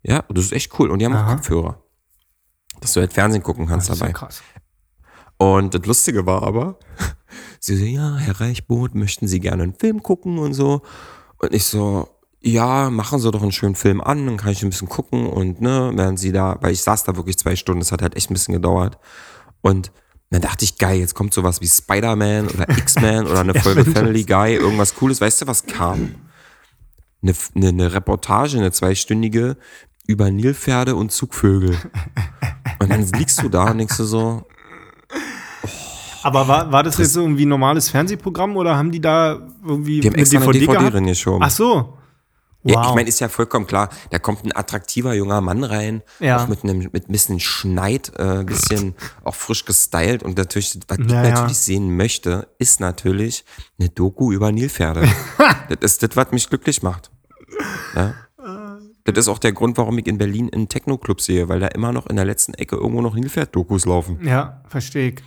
[0.02, 0.90] Ja, das ist echt cool.
[0.90, 1.26] Und die haben Aha.
[1.26, 1.82] auch Kopfhörer.
[2.80, 4.42] Dass du halt Fernsehen gucken kannst Das ist ja krass.
[5.36, 6.78] Und das Lustige war aber,
[7.60, 10.82] sie so, ja, Herr Reichboot, möchten Sie gerne einen Film gucken und so.
[11.38, 12.08] Und ich so,
[12.44, 15.60] ja, machen Sie doch einen schönen Film an, dann kann ich ein bisschen gucken und
[15.60, 18.30] ne, während Sie da, weil ich saß da wirklich zwei Stunden, das hat halt echt
[18.30, 18.98] ein bisschen gedauert.
[19.62, 19.92] Und
[20.30, 23.84] dann dachte ich, geil, jetzt kommt sowas wie Spider-Man oder X-Men oder eine Folge.
[23.84, 25.20] Family Guy, irgendwas Cooles.
[25.20, 26.14] Weißt du, was kam?
[27.24, 29.56] eine, eine, eine Reportage, eine zweistündige
[30.06, 31.78] über Nilpferde und Zugvögel.
[32.78, 34.46] und dann liegst du da und denkst du so,
[36.22, 40.08] Aber war, war das, jetzt irgendwie ein normales Fernsehprogramm oder haben die da irgendwie die
[40.08, 40.94] haben extra eine DVD gehabt?
[40.94, 41.42] drin geschoben.
[41.42, 41.98] Ach so.
[42.66, 42.88] Ja, Wow.
[42.88, 46.42] ich meine, ist ja vollkommen klar, da kommt ein attraktiver junger Mann rein, Ja.
[46.42, 48.94] auch mit einem mit ein bisschen Schneid, äh, ein bisschen
[49.24, 51.30] auch frisch gestylt und natürlich, was ich Ja, ja.
[51.30, 53.44] natürlich sehen möchte, ist natürlich
[53.78, 55.06] eine Doku über Nilpferde.
[55.68, 57.10] das ist das, was mich glücklich macht.
[57.94, 58.14] Ja?
[59.06, 61.92] Das ist auch der Grund, warum ich in Berlin einen Techno-Club sehe, weil da immer
[61.92, 64.18] noch in der letzten Ecke irgendwo noch Nilpferd-Dokus laufen.
[64.26, 65.22] Ja, verstehe ich.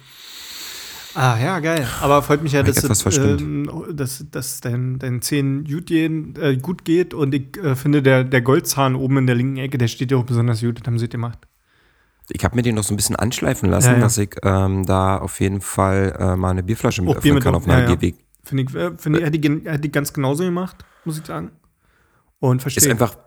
[1.19, 1.87] Ah, ja, geil.
[2.01, 3.41] Aber freut mich ja, dass, es, verstimmt.
[3.41, 8.03] ähm, dass, dass dein, dein Zehen gut, gehen, äh, gut geht und ich äh, finde,
[8.03, 10.79] der, der Goldzahn oben in der linken Ecke, der steht ja auch besonders gut.
[10.79, 11.39] Das haben sie gemacht.
[12.29, 13.99] Ich habe mir den noch so ein bisschen anschleifen lassen, Ja, ja.
[13.99, 17.35] dass ich ähm, da auf jeden Fall äh, mal eine Bierflasche mit Auch Bier öffnen
[17.35, 17.95] mit kann auf- einer ja.
[17.95, 18.15] Gehweg.
[18.43, 21.49] Finde ich, äh, finde ich, hätte ich, hätte ich ganz genauso gemacht, muss ich sagen.
[22.39, 22.91] Und ist verstehe.
[22.91, 23.17] einfach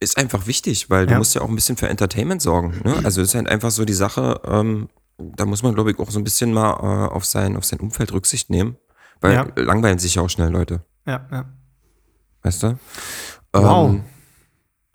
[0.00, 2.74] ist einfach wichtig, weil du musst ja auch ein bisschen für Entertainment sorgen.
[2.84, 2.94] Ne?
[3.04, 4.88] Also ist halt einfach so die Sache, ähm,
[5.18, 7.80] da muss man, glaube ich, auch so ein bisschen mal äh, auf, sein, auf sein
[7.80, 8.76] Umfeld Rücksicht nehmen.
[9.20, 9.46] Weil Ja.
[9.56, 11.44] langweilen sich ja auch schnell Leute, Ja, ja.
[12.42, 12.78] weißt du?
[13.52, 13.90] Wow.
[13.90, 14.04] Ähm,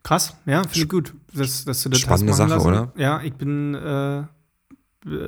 [0.03, 2.67] Krass, ja, finde ich gut, dass, dass du das Spannende hast Sache, lassen.
[2.67, 2.91] oder?
[2.97, 4.23] Ja, ich bin, äh,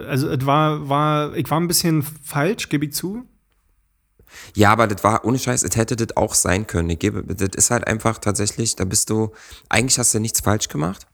[0.08, 3.24] also es war, war, ich war ein bisschen falsch, gebe ich zu.
[4.54, 6.90] ja, aber das war ohne Scheiß, es hätte das auch sein können.
[6.90, 9.32] Ich gebe, das ist halt einfach tatsächlich, da bist du,
[9.70, 11.08] eigentlich hast du nichts falsch gemacht.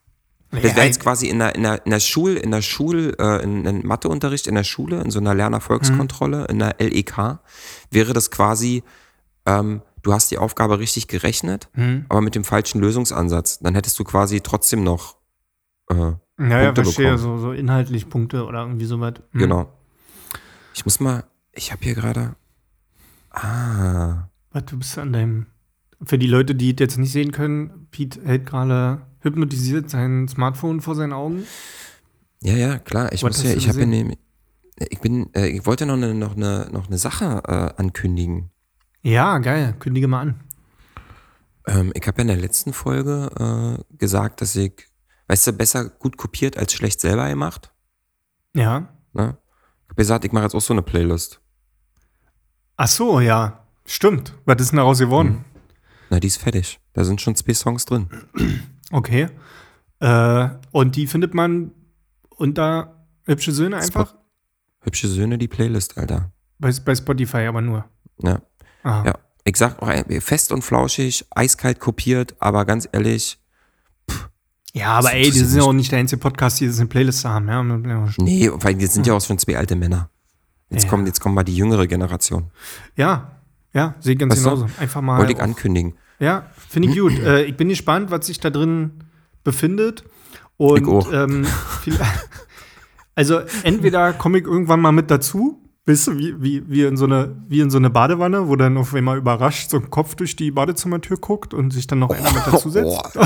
[0.51, 3.41] Das wäre jetzt quasi in der, in der, in der Schul, in der Schul, äh,
[3.43, 7.39] in, in Matheunterricht in der Schule, in so einer Lernerfolgskontrolle, in der LEK,
[7.89, 8.83] wäre das quasi,
[9.45, 12.05] ähm, du hast die Aufgabe richtig gerechnet, Hm.
[12.09, 13.59] aber mit dem falschen Lösungsansatz.
[13.59, 15.15] Dann hättest du quasi trotzdem noch,
[15.89, 17.37] äh, Ja, ja, Punkte verstehe, bekommen.
[17.37, 19.13] so, so inhaltlich Punkte oder irgendwie sowas.
[19.31, 19.39] Hm.
[19.39, 19.71] genau.
[20.73, 21.23] Ich muss mal,
[21.53, 22.35] ich habe hier gerade,
[23.31, 25.45] ah, Was, du bist an deinem,
[26.03, 30.81] für die Leute, die es jetzt nicht sehen können, Pete hält gerade hypnotisiert sein Smartphone
[30.81, 31.45] vor seinen Augen.
[32.41, 33.89] ja, ja, klar, ich Was muss ja, ich habe gesehen?
[33.89, 34.17] nämlich,
[34.89, 38.51] ich bin, äh, ich wollte noch eine, noch eine, noch eine Sache äh, ankündigen.
[39.03, 40.39] Ja, geil, kündige mal an.
[41.67, 44.87] Ähm, ich habe ja in der letzten Folge äh, gesagt, dass ich,
[45.27, 47.71] weißt du, besser gut kopiert als schlecht selber gemacht.
[48.55, 48.89] Ja.
[49.13, 49.37] Ne?
[49.83, 51.39] Ich habe gesagt, ich mache jetzt auch so eine Playlist.
[52.77, 54.33] Ach so, ja, stimmt.
[54.45, 55.45] Was ist denn daraus geworden?
[56.09, 56.79] Na, die ist fertig.
[56.93, 58.09] Da sind schon zwei Songs drin.
[58.91, 59.27] Okay.
[59.99, 61.71] Äh, und die findet man
[62.29, 64.15] unter hübsche Söhne einfach?
[64.81, 66.31] Hübsche Söhne, die Playlist, Alter.
[66.59, 67.85] Bei, bei Spotify aber nur.
[68.21, 68.41] Ja.
[68.83, 69.05] Aha.
[69.05, 69.13] ja.
[69.43, 73.39] Ich sag auch fest und flauschig, eiskalt kopiert, aber ganz ehrlich,
[74.73, 77.25] Ja, aber ey, die sind ja auch nicht der einzige Podcast, die das in Playlist
[77.25, 77.47] haben.
[77.47, 80.09] Ja, nee, weil wir sind ja auch schon zwei alte Männer.
[80.69, 80.89] Jetzt, Ja.
[80.89, 82.51] kommt, jetzt kommt mal die jüngere Generation.
[82.95, 83.31] ja,
[83.73, 84.67] ja sehe ganz Weißt genauso.
[84.79, 85.17] Einfach mal.
[85.17, 85.95] Wollte ich ankündigen.
[86.21, 87.19] Ja, finde ich gut.
[87.19, 88.91] äh, ich bin gespannt, was sich da drin
[89.43, 90.03] befindet.
[90.55, 91.11] Und Ich auch.
[91.11, 91.45] Ähm,
[91.81, 91.99] viel,
[93.15, 97.05] also entweder komme ich irgendwann mal mit dazu, weißt du, wie, wie, wie, in so
[97.05, 100.35] eine, wie in so eine Badewanne, wo dann auf einmal überrascht so ein Kopf durch
[100.35, 103.01] die Badezimmertür guckt und sich dann noch einer mit dazu setzt.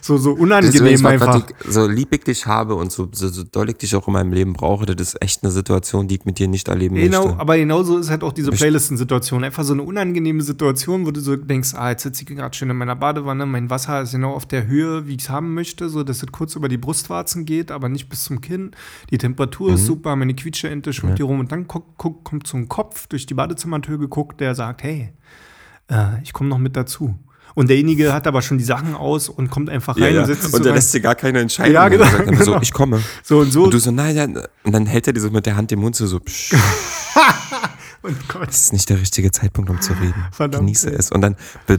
[0.00, 1.36] So, so unangenehm einfach.
[1.64, 4.14] ich so lieb ich dich habe und so, so, so doll ich dich auch in
[4.14, 7.26] meinem Leben brauche, das ist echt eine Situation, die ich mit dir nicht erleben Genau,
[7.26, 7.40] möchte.
[7.40, 9.44] aber genauso ist halt auch diese Playlisten-Situation.
[9.44, 12.70] Einfach so eine unangenehme Situation, wo du so denkst, ah, jetzt sitze ich gerade schön
[12.70, 15.90] in meiner Badewanne, mein Wasser ist genau auf der Höhe, wie ich es haben möchte,
[15.90, 18.70] so dass es kurz über die Brustwarzen geht, aber nicht bis zum Kinn.
[19.10, 19.74] Die Temperatur Mhm.
[19.74, 23.08] ist super, meine Quietscheente schwimmt hier rum und dann guck, guck, kommt so ein Kopf
[23.08, 25.12] durch die Badezimmertür geguckt, der sagt, hey,
[25.90, 27.14] äh, ich komme noch mit dazu.
[27.56, 30.52] Und derjenige hat aber schon die Sachen aus und kommt einfach rein und setzt sich
[30.52, 30.76] und so der rein.
[30.76, 31.72] lässt dir gar keine Entscheidung.
[31.74, 32.44] Ja, genau, sagt genau.
[32.44, 33.02] so, ich komme.
[33.24, 33.64] So und so.
[33.64, 34.38] Und du so, nein, nein.
[34.62, 36.54] Und dann hält er dir so mit der Hand den Mund so, so psch,
[38.02, 40.14] Und Gott, das ist nicht der richtige Zeitpunkt, um zu reden.
[40.30, 41.10] Verdammt, Genieße es.
[41.10, 41.34] Und dann,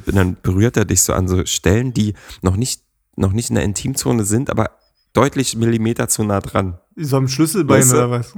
[0.07, 2.81] dann berührt er dich so an so Stellen, die noch nicht,
[3.15, 4.71] noch nicht in der Intimzone sind, aber
[5.13, 6.79] deutlich Millimeter zu nah dran.
[6.95, 7.95] So am Schlüsselbein Weißt du?
[7.97, 8.33] oder was?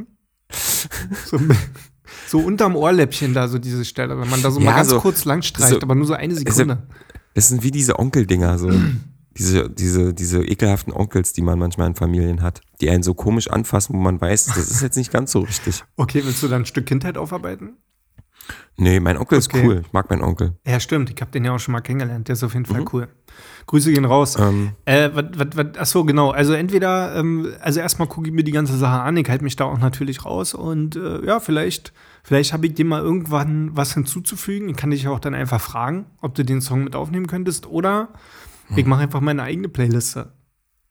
[1.25, 1.39] So,
[2.27, 4.99] so unterm Ohrläppchen da, so diese Stelle, wenn man da so Ja, mal ganz so-
[4.99, 6.83] kurz lang streicht, so- aber nur so eine Sekunde.
[7.39, 8.69] Das sind wie diese Onkeldinger, so.
[9.37, 13.49] Diese, diese, diese ekelhaften Onkels, die man manchmal in Familien hat, die einen so komisch
[13.49, 15.85] anfassen, wo man weiß, das ist jetzt nicht ganz so richtig.
[15.95, 17.77] Okay, willst du dann ein Stück Kindheit aufarbeiten?
[18.75, 19.63] Nee, mein Onkel ist Okay.
[19.65, 19.81] cool.
[19.85, 20.57] Ich mag meinen Onkel.
[20.67, 21.09] Ja, stimmt.
[21.11, 22.27] Ich habe den ja auch schon mal kennengelernt.
[22.27, 23.07] Der ist auf jeden Fall cool.
[23.67, 24.35] Grüße gehen raus.
[24.37, 26.31] Ähm, Äh, wat, wat, wat, ach so, genau.
[26.31, 29.15] Also entweder, ähm, also erstmal gucke ich mir die ganze Sache an.
[29.15, 31.93] Ich halte mich da auch natürlich raus und äh, ja, vielleicht,
[32.29, 34.69] vielleicht habe ich dem mal irgendwann was hinzuzufügen.
[34.69, 38.09] Ich kann dich auch dann einfach fragen, ob du den Song mit aufnehmen könntest oder
[38.75, 40.31] ich mache einfach meine eigene Playliste.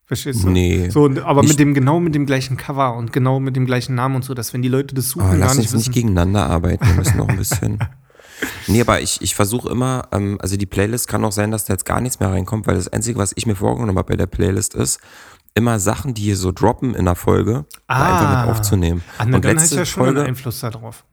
[0.05, 0.49] Verstehst du?
[0.51, 0.91] Nee.
[0.91, 4.17] So, aber mit dem genau mit dem gleichen Cover und genau mit dem gleichen Namen
[4.17, 6.51] und so, dass wenn die Leute das suchen, Oh, gar lass nicht uns nicht gegeneinander
[6.51, 6.85] arbeiten.
[6.85, 7.79] Wir müssen noch ein bisschen.
[8.69, 11.73] Nee, aber ich, ich versuche immer, ähm, also die Playlist kann auch sein, dass da
[11.73, 14.27] jetzt gar nichts mehr reinkommt, weil das Einzige, was ich mir vorgenommen habe bei der
[14.27, 15.01] Playlist ist,
[15.55, 19.03] immer Sachen, die hier so droppen in der Folge, da einfach mit aufzunehmen.
[19.19, 21.05] Ah, na, und dann hast du ja schon Folge, einen Einfluss darauf.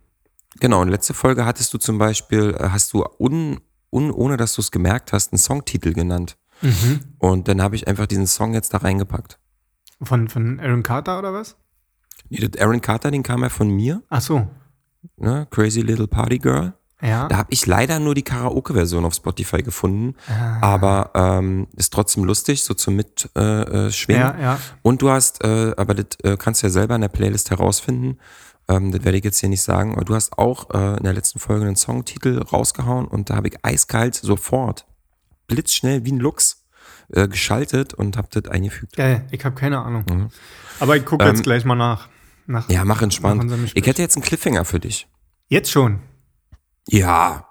[0.60, 3.60] Genau, und letzte Folge hattest du zum Beispiel, äh, hast du un,
[3.91, 6.38] un, ohne dass du es gemerkt hast, einen Songtitel genannt.
[6.62, 7.01] Mhm.
[7.20, 9.39] Und dann habe ich einfach diesen Song jetzt da reingepackt.
[10.01, 11.56] Von, von Aaron Carter oder was?
[12.30, 14.47] Nee, Aaron Carter, den kam ja von mir, Ach so.
[15.18, 15.47] ne?
[15.51, 16.74] Crazy Little Party Girl.
[17.01, 17.28] Ja.
[17.28, 20.60] Da habe ich leider nur die Karaoke-Version auf Spotify gefunden, Ah.
[20.62, 23.68] aber ähm, ist trotzdem lustig, so zum Mitschwingen.
[23.88, 24.22] Äh, schwingen.
[24.22, 24.60] ja, ja.
[24.82, 28.18] Und du hast, äh, aber das äh, kannst du ja selber in der Playlist herausfinden.
[28.68, 29.93] Ähm, das werde ich jetzt hier nicht sagen.
[29.95, 33.47] Aber du hast auch äh, in der letzten Folge einen Songtitel rausgehauen und da habe
[33.47, 34.86] ich eiskalt sofort,
[35.47, 36.66] blitzschnell wie ein Lux,
[37.09, 38.95] äh, geschaltet und habe das eingefügt.
[38.95, 40.05] Geil, ich habe keine Ahnung.
[40.09, 40.30] Mhm.
[40.80, 42.09] Aber ich gucke Ähm, jetzt gleich mal nach.
[42.47, 43.51] nach Ja, mach entspannt.
[43.76, 45.07] Ich hätte jetzt einen Cliffhanger für dich.
[45.47, 45.99] Jetzt schon.
[46.88, 47.47] Ja.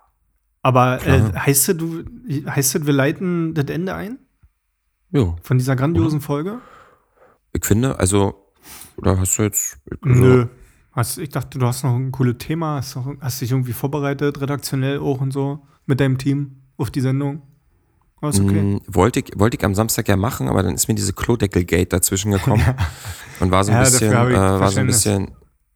[0.62, 2.04] Aber äh, heißt das, du,
[2.48, 4.18] heißt das, wir leiten das Ende ein
[5.12, 5.36] Jo.
[5.42, 6.60] von dieser grandiosen Folge?
[7.52, 8.50] Ich finde, also,
[8.96, 9.78] oder hast du jetzt.
[10.02, 10.46] Nö.
[10.94, 14.40] Hast, ich dachte, du hast noch ein cooles Thema, hast, noch, hast dich irgendwie vorbereitet,
[14.40, 17.42] redaktionell auch und so, mit deinem Team auf die Sendung.
[18.20, 18.62] Alles okay.
[18.62, 21.92] Mm, Wollte ich, wollte ich am Samstag ja machen, aber dann ist mir diese Klodeckel-Gate
[21.92, 22.64] dazwischen gekommen
[23.40, 25.32] und war so ein Ja, bisschen, äh, war so ein bisschen.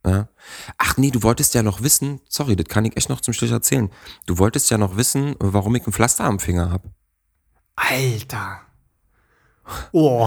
[0.06, 0.28] Ja.
[0.78, 3.50] Ach nee, du wolltest ja noch wissen, sorry, das kann ich echt noch zum Schluss
[3.50, 3.90] erzählen.
[4.26, 6.90] Du wolltest ja noch wissen, warum ich ein Pflaster am Finger habe.
[7.74, 8.60] Alter.
[9.92, 10.26] Oh,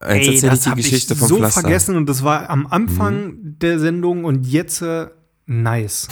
[0.00, 1.46] Jetzt ey, das habe ich so Pflaster.
[1.46, 1.50] Mhm.
[1.50, 5.08] vergessen und das war am Anfang der Sendung und jetzt äh,
[5.46, 6.08] nice.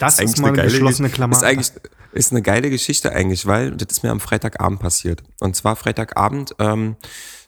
[0.00, 1.36] Das ist mal eine geschlossene Klammer.
[1.36, 1.72] Ist eigentlich
[2.12, 5.22] ist eine geile Geschichte eigentlich, weil das ist mir am Freitagabend passiert.
[5.40, 6.96] Und zwar Freitagabend, ähm,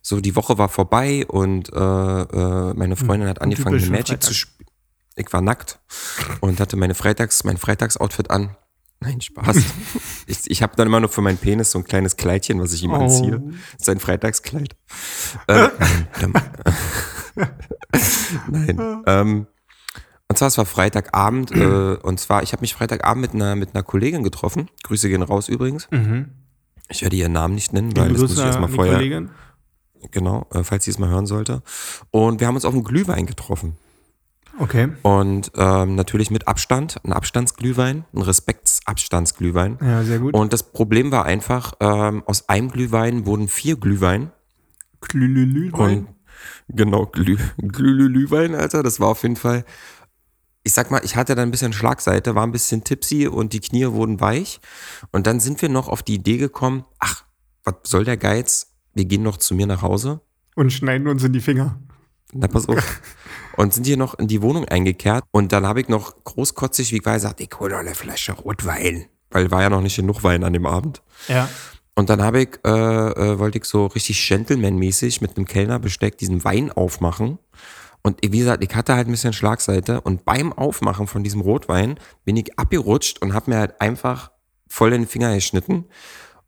[0.02, 4.34] so die Woche war vorbei und äh, äh, meine Freundin hat angefangen, Magic zu Freitag.
[4.34, 4.68] spielen.
[5.16, 5.78] Ich war nackt
[6.40, 8.56] und hatte meine Freitags, mein Freitagsoutfit an.
[9.00, 9.56] Nein, Spaß.
[10.26, 12.82] ich ich habe dann immer nur für meinen Penis so ein kleines Kleidchen, was ich
[12.82, 12.96] ihm Oh.
[12.96, 13.42] anziehe.
[13.78, 14.74] Sein Freitagskleid.
[15.48, 15.70] ähm,
[18.50, 19.02] Nein.
[19.06, 19.46] Ähm,
[20.28, 23.74] und zwar, es war Freitagabend, äh, und zwar, ich habe mich Freitagabend mit einer, mit
[23.74, 24.68] einer Kollegin getroffen.
[24.84, 25.88] Grüße gehen raus übrigens.
[25.90, 26.30] mhm.
[26.90, 28.94] Ich werde ihren Namen nicht nennen, weil Liebe das muss ich Grüße erstmal vorher.
[28.94, 29.30] Kollegin.
[30.10, 31.62] Genau, äh, falls sie es mal hören sollte.
[32.10, 33.76] Und wir haben uns auf einen Glühwein getroffen.
[34.58, 34.92] Okay.
[35.02, 39.78] Und ähm, natürlich mit Abstand, ein Abstandsglühwein, ein Respektsabstandsglühwein.
[39.80, 40.34] Ja, sehr gut.
[40.34, 44.30] Und das Problem war einfach, ähm, aus einem Glühwein wurden vier Glühwein.
[45.72, 46.08] Und
[46.68, 49.64] genau, Glüh, Glühlüwein, Alter, das war auf jeden Fall.
[50.62, 53.60] Ich sag mal, ich hatte da ein bisschen Schlagseite, war ein bisschen tipsy und die
[53.60, 54.60] Knie wurden weich.
[55.12, 57.24] Und dann sind wir noch auf die Idee gekommen, ach,
[57.64, 58.74] was soll der Geiz?
[58.94, 60.20] Wir gehen noch zu mir nach Hause.
[60.54, 61.78] Und schneiden uns in die Finger.
[62.32, 63.00] Na, pass auf.
[63.56, 65.24] Und sind hier noch in die Wohnung eingekehrt.
[65.30, 69.06] Und dann habe ich noch großkotzig, wie gesagt, ich hole noch eine Flasche Rotwein.
[69.30, 71.02] Weil war ja noch nicht genug Wein an dem Abend.
[71.28, 71.48] Ja.
[71.94, 76.44] Und dann habe ich, äh, äh, wollte ich so richtig Gentleman-mäßig mit einem Kellnerbesteck diesen
[76.44, 77.38] Wein aufmachen.
[78.02, 80.00] Und wie gesagt, ich hatte halt ein bisschen Schlagseite.
[80.00, 84.30] Und beim Aufmachen von diesem Rotwein bin ich abgerutscht und habe mir halt einfach
[84.68, 85.86] voll in den Finger geschnitten.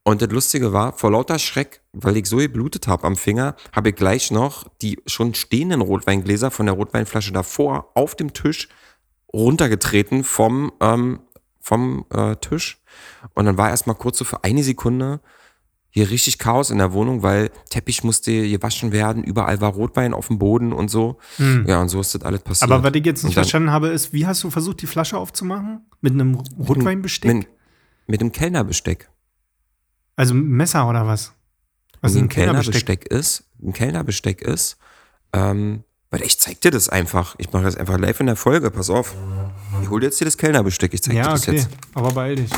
[0.06, 3.88] Und das Lustige war, vor lauter Schreck, weil ich so geblutet habe am Finger, habe
[3.88, 8.68] ich gleich noch die schon stehenden Rotweingläser von der Rotweinflasche davor auf dem Tisch
[9.34, 11.18] runtergetreten vom, ähm,
[11.60, 12.80] vom äh, Tisch.
[13.34, 15.18] Und dann war erstmal kurz so für eine Sekunde
[15.90, 20.28] hier richtig Chaos in der Wohnung, weil Teppich musste gewaschen werden, überall war Rotwein auf
[20.28, 21.18] dem Boden und so.
[21.66, 22.70] Ja, und so ist das alles passiert.
[22.70, 25.18] Aber was ich jetzt nicht dann- verstanden habe, ist, wie hast du versucht, die Flasche
[25.18, 25.84] aufzumachen?
[26.00, 27.34] Mit einem Rotweinbesteck?
[27.34, 27.48] Mit,
[28.06, 29.08] mit dem Kellnerbesteck.
[30.16, 31.32] Also ein Messer oder was?
[32.02, 33.06] Also ein ein Kellnerbesteck.
[33.06, 34.78] Ist, ein Kellnerbesteck ist,
[35.32, 37.34] ähm, weil ich zeig dir das einfach.
[37.38, 39.14] Ich mache das einfach live in der Folge, pass auf.
[39.82, 41.56] Ich hol jetzt dir das Kellnerbesteck, ich zeig dir Ja, das okay.
[41.56, 41.68] jetzt.
[41.94, 42.50] Aber beeil dich.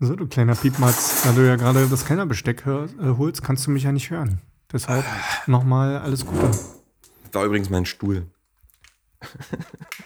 [0.00, 3.70] So, du kleiner Piepmatz, da du ja gerade das Kellnerbesteck hör, äh, holst, kannst du
[3.70, 4.40] mich ja nicht hören.
[4.72, 5.04] Deshalb
[5.46, 6.48] nochmal alles Gute.
[6.48, 6.68] Das
[7.32, 8.26] war übrigens mein Stuhl.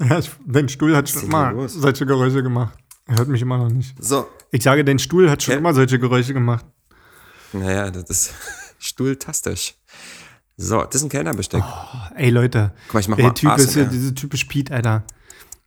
[0.00, 1.74] Ja, ich, dein Stuhl hat schon hier los?
[1.74, 2.78] solche Geräusche gemacht.
[3.06, 3.94] Er hört mich immer noch nicht.
[4.02, 5.58] So, Ich sage, dein Stuhl hat schon Ja.
[5.58, 6.64] immer solche Geräusche gemacht.
[7.52, 8.34] naja, das ist
[8.78, 9.74] stuhltastisch.
[10.56, 11.62] So, das ist ein Kellnerbesteck.
[12.14, 12.72] Ey, Leute.
[12.86, 13.92] Guck mal, ich mach der mal Typ ist hier ASMR.
[13.92, 15.02] diese typisch Piet, Alter.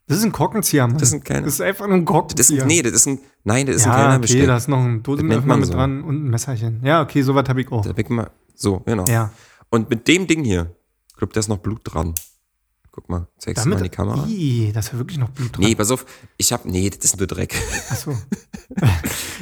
[0.08, 0.98] Das ist ein Korkenzieher, Mann.
[0.98, 2.60] Das ist ein kleiner- Das ist einfach nur ein Das Korkenzieher.
[2.60, 4.38] ist, nee, das ist ein, nein, das ist ein ja, Kellnerbesteck.
[4.40, 5.74] okay, da ist noch ein Dosenöffner mit so.
[5.74, 6.80] dran und ein Messerchen.
[6.86, 7.86] Ja, okay, sowas habe ich auch.
[7.86, 9.04] Da weg mal, so, genau.
[9.10, 9.32] Ja.
[9.70, 10.74] Und mit dem Ding hier,
[11.10, 12.14] ich glaube, da ist noch Blut dran.
[13.00, 14.26] Guck mal, zeigst du mal in die Kamera?
[14.26, 15.64] Ih, da ist ja wirklich noch Blut dran.
[15.64, 16.04] Nee, pass auf,
[16.36, 17.54] ich hab, nee, das ist nur Dreck.
[17.91, 18.18] Achso.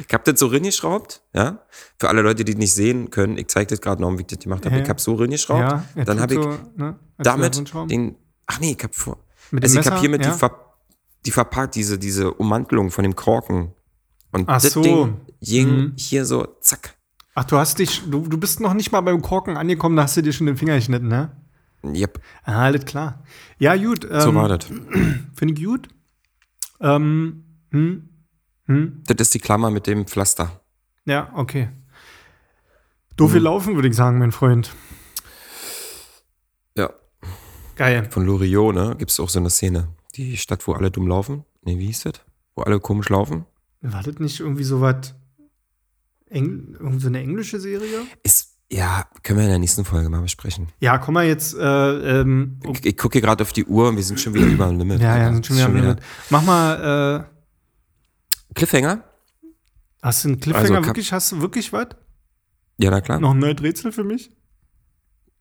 [0.08, 1.62] Ich hab das so reingeschraubt, ja.
[1.98, 4.38] Für alle Leute, die nicht sehen können, ich zeig das gerade noch, wie ich das
[4.40, 4.74] gemacht habe.
[4.76, 4.90] Ja, Ich ja.
[4.90, 8.14] hab so reingeschraubt, Ja, er dann habe ich so, ne, damit den,
[8.46, 9.18] ach nee, ich hab vor,
[9.50, 10.32] Mit dem also ich hab hiermit ja?
[10.32, 10.74] die Ver,
[11.24, 13.72] die verpackt, diese, diese Ummantelung von dem Korken.
[14.32, 14.82] Und Ach das so.
[14.82, 15.92] Ding ging Mhm.
[15.96, 16.94] hier so, zack.
[17.34, 20.16] Ach, du hast dich, du, du bist noch nicht mal beim Korken angekommen, da hast
[20.16, 21.30] du dir schon den Finger geschnitten, ne?
[21.84, 23.22] Yep, Ah, alles klar.
[23.58, 24.04] Ja, gut.
[24.10, 24.66] Ähm, so war das.
[25.34, 25.88] Finde ich gut.
[26.80, 28.08] Ähm, hm,
[28.66, 30.60] hm, Das ist die Klammer mit dem Pflaster.
[31.04, 31.68] ja, okay.
[33.16, 33.42] Doof Hm.
[33.42, 34.74] laufen, würde ich sagen, mein Freund.
[36.76, 36.90] Ja,
[37.76, 38.08] Geil.
[38.10, 39.88] von Loriot, ne, gibt es auch so eine Szene.
[40.16, 41.44] Die Stadt, wo alle dumm laufen.
[41.62, 42.14] Nee, wie hieß das?
[42.54, 43.46] Wo alle komisch laufen.
[43.80, 45.14] War das nicht irgendwie so was,
[46.28, 48.02] Eng, irgendwie so eine englische Serie?
[48.22, 50.68] Ist, ja, können wir in der nächsten Folge mal besprechen.
[50.80, 53.96] Ja, komm mal jetzt, äh, ähm, Ich, ich gucke hier gerade auf die Uhr und
[53.96, 55.00] wir sind schon wieder über dem Limit.
[55.00, 55.96] ja, ja, sind schon wieder, wieder.
[56.30, 59.04] Mach mal, äh, Cliffhanger?
[60.02, 61.88] hast du einen Cliffhanger Also, wirklich, hast du wirklich was?
[62.78, 63.20] Ja, na klar.
[63.20, 64.30] Noch ein neues Rätsel für mich?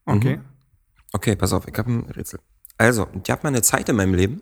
[0.06, 0.38] Okay.
[0.38, 0.46] Mhm.
[1.14, 2.40] Okay, pass auf, ich habe ein Rätsel.
[2.78, 4.42] Also, ich habe mal eine Zeit in meinem Leben,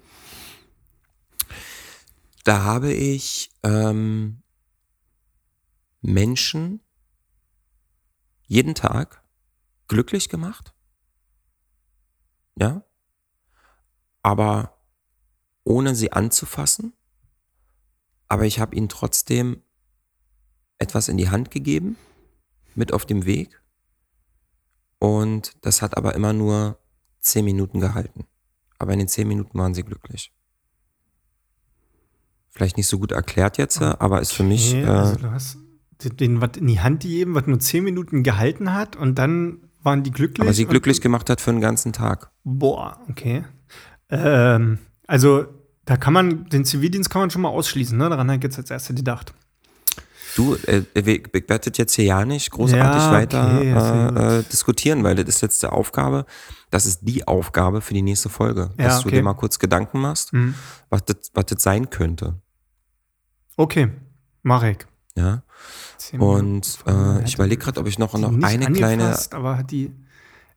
[2.43, 4.41] da habe ich ähm,
[6.01, 6.81] Menschen
[8.53, 9.23] jeden Tag
[9.87, 10.75] glücklich gemacht.
[12.55, 12.83] Ja.
[14.21, 14.77] Aber
[15.63, 16.93] ohne sie anzufassen.
[18.27, 19.63] Aber ich habe ihnen trotzdem
[20.77, 21.97] etwas in die Hand gegeben,
[22.75, 23.59] mit auf dem Weg.
[24.99, 26.79] Und das hat aber immer nur
[27.21, 28.27] zehn Minuten gehalten.
[28.77, 30.31] Aber in den zehn Minuten waren sie glücklich.
[32.49, 34.75] Vielleicht nicht so gut erklärt jetzt, aber ist für mich.
[34.75, 35.57] Äh, also du hast
[36.03, 40.03] den, was in die Hand gegeben, was nur 10 Minuten gehalten hat und dann waren
[40.03, 40.41] die glücklich.
[40.41, 42.31] aber sie glücklich gemacht hat für den ganzen Tag.
[42.43, 43.43] Boah, okay.
[44.09, 45.45] Ähm, also
[45.85, 48.09] da kann man, den Zivildienst kann man schon mal ausschließen, ne?
[48.09, 49.33] Daran ich jetzt als Erste gedacht.
[50.35, 54.13] Du, äh, wir- ich werde das jetzt hier ja nicht großartig Ja, weiter okay, sehr
[54.15, 56.25] äh, äh, diskutieren, weil das ist jetzt die Aufgabe,
[56.71, 58.71] das ist die Aufgabe für die nächste Folge.
[58.79, 59.17] Ja, dass du okay.
[59.17, 60.55] dir mal kurz Gedanken machst, Mhm.
[60.89, 62.41] was, das, was das sein könnte.
[63.57, 63.91] Okay,
[64.41, 64.77] mach ich.
[65.15, 65.43] Ja.
[66.17, 69.91] Und äh, ich überlege gerade, ob ich noch, noch eine kleine aber die.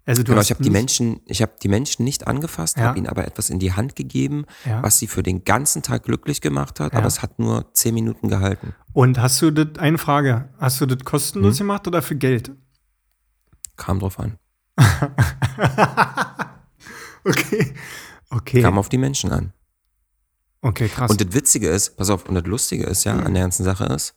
[0.08, 2.84] Also du Genau, ich habe die Menschen, ich habe die Menschen nicht angefasst, Ja.
[2.84, 4.80] habe ihnen aber etwas in die Hand gegeben, Ja.
[4.82, 6.98] was sie für den ganzen Tag glücklich gemacht hat, Ja.
[7.00, 8.72] aber es hat nur zehn Minuten gehalten.
[8.92, 11.66] Und hast du das, eine Frage, hast du das kostenlos Hm?
[11.66, 12.52] gemacht oder für Geld?
[13.76, 14.38] Kam drauf an.
[17.24, 17.74] Okay.
[18.30, 18.62] Okay.
[18.62, 19.52] Kam auf die Menschen an.
[20.62, 21.10] Okay, krass.
[21.10, 23.84] Und das Witzige ist, pass auf, und das Lustige ist ja an der ganzen Sache
[23.86, 24.14] ist,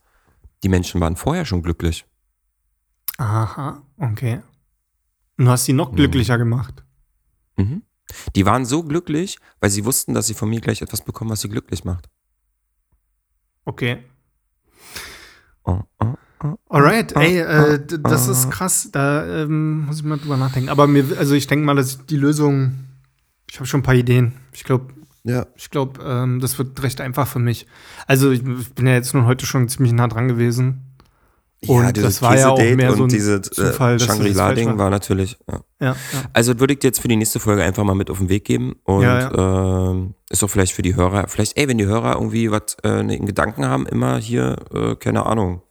[0.64, 2.06] die Menschen waren vorher schon glücklich.
[3.18, 4.42] Aha, okay.
[5.38, 6.84] Und du hast sie noch glücklicher gemacht.
[7.58, 7.84] Mhm.
[8.36, 11.42] Die waren so glücklich, weil sie wussten, dass sie von mir gleich etwas bekommen, was
[11.42, 12.10] sie glücklich macht.
[13.66, 14.04] Okay.
[15.64, 16.56] Oh, oh, oh.
[16.70, 18.90] Alright, ey, äh, d- das ist krass.
[18.92, 20.70] Da ähm, muss ich mal drüber nachdenken.
[20.70, 22.86] Aber mir, also ich denke mal, dass die Lösung,
[23.50, 24.34] ich habe schon ein paar Ideen.
[24.54, 24.94] Ich glaube,
[25.24, 27.68] Ja, ich glaube, ähm, das wird recht einfach für mich.
[28.08, 30.86] Also ich, ich bin ja jetzt nun heute schon ziemlich nah dran gewesen.
[31.68, 34.06] Und dieses das war ja auch mehr so ein und dieses Zufall, äh, das falsch
[34.06, 34.90] Shangri-La-Ding war.
[34.90, 35.38] natürlich.
[35.50, 35.60] Ja.
[35.82, 35.96] Ja, ja.
[36.32, 38.46] Also würde ich dir jetzt für die nächste Folge einfach mal mit auf den Weg
[38.46, 42.14] geben und Ja, ähm, ist auch vielleicht für die Hörer, vielleicht, ey, wenn die Hörer
[42.14, 45.62] irgendwie was äh, in Gedanken haben, immer hier, äh, keine Ahnung,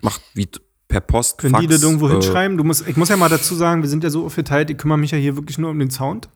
[0.00, 0.48] macht wie
[0.88, 2.56] per Post, Können die Fax, das irgendwo äh, hinschreiben?
[2.56, 4.98] Du musst, ich muss ja mal dazu sagen, wir sind ja so aufgeteilt, ich kümmere
[4.98, 6.30] mich ja hier wirklich nur um den Sound.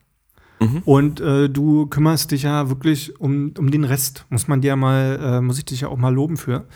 [0.61, 0.83] Mhm.
[0.85, 4.27] Und äh, du kümmerst dich ja wirklich um, um den Rest.
[4.31, 6.67] Muss man dir mal, äh, muss ich dich ja auch mal loben für.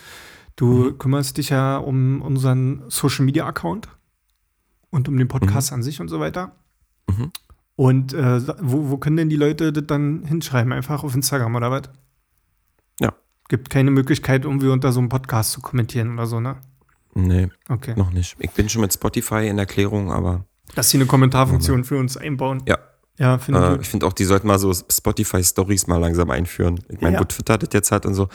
[0.57, 0.99] Du Mhm.
[0.99, 3.89] kümmerst dich ja um unseren Social Media Account
[4.91, 6.53] und um den Podcast an sich und so weiter.
[7.09, 7.33] Mhm.
[7.75, 10.73] Und äh, wo, wo können denn die Leute das dann hinschreiben?
[10.73, 11.83] Einfach auf Instagram oder was?
[13.01, 13.15] Ja.
[13.49, 16.57] Gibt keine Möglichkeit, irgendwie unter so einem Podcast zu kommentieren oder so, ne?
[17.15, 17.95] Nee, Okay.
[17.97, 18.37] noch nicht.
[18.39, 22.63] Ich bin schon mit Spotify in Erklärung, aber Dass sie eine Kommentarfunktion für uns einbauen.
[22.67, 22.79] ja.
[23.19, 23.81] Ja, finde ich Äh, gut.
[23.83, 26.81] ich finde auch, die sollten mal so Spotify-Stories mal langsam einführen.
[26.89, 27.21] Ich meine, Ja.
[27.21, 28.29] wo Twitter das jetzt hat und so.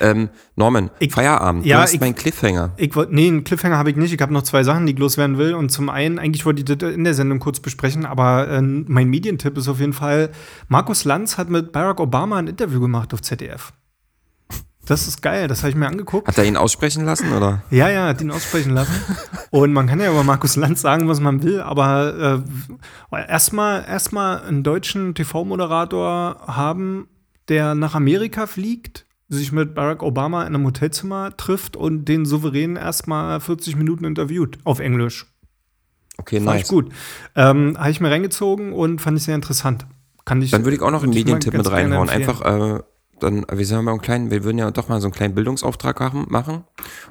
[0.00, 1.64] Ähm, Norman, Ich- Feierabend.
[1.64, 2.72] ja, du hast ich- meinen Cliffhanger.
[2.76, 4.12] Ich wollte, nee, einen Cliffhanger habe ich nicht.
[4.12, 5.54] Ich habe noch zwei Sachen, die ich loswerden will.
[5.54, 9.08] Und zum einen, eigentlich wollte ich das in der Sendung kurz besprechen, aber äh, mein
[9.08, 10.30] Medientipp ist auf jeden Fall,
[10.68, 13.72] Markus Lanz hat mit Barack Obama ein Interview gemacht auf ZDF.
[14.86, 16.28] Das ist geil, das habe ich mir angeguckt.
[16.28, 17.62] Hat er ihn aussprechen lassen, oder?
[17.70, 18.92] Ja, ja, hat ihn aussprechen lassen.
[19.50, 22.42] Und man kann ja über Markus Lanz sagen, was man will, aber
[23.10, 27.08] äh, erstmal erstmal einen deutschen TV-Moderator haben,
[27.48, 32.76] der nach Amerika fliegt, sich mit Barack Obama in einem Hotelzimmer trifft und den Souverän
[32.76, 35.26] erstmal 40 Minuten interviewt auf Englisch.
[36.18, 36.68] Okay, Fand ich nice.
[36.68, 36.92] gut.
[37.34, 39.86] Ähm, Habe ich mir reingezogen und fand ich sehr interessant.
[40.24, 42.08] Kann ich, Dann würde ich auch noch einen ich mal Medientipp mit reinhauen.
[42.08, 42.82] Einfach, äh,
[43.20, 45.34] dann, wir sind ja mal einen kleinen, wir würden ja doch mal so einen kleinen
[45.34, 46.00] Bildungsauftrag
[46.30, 46.64] machen.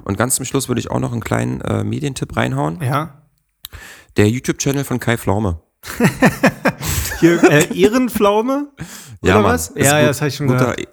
[0.04, 2.82] Und ganz zum Schluss würde ich auch noch einen kleinen äh, Medientipp reinhauen.
[2.82, 3.22] Ja.
[4.18, 5.62] Der YouTube-Channel von Kai Pflaume.
[7.20, 8.70] Hier, äh, Ehrenpflaume?
[9.22, 9.74] Oder was?
[9.76, 10.10] Ja, ja, gut.
[10.10, 10.88] das habe ich schon Guter, gehört.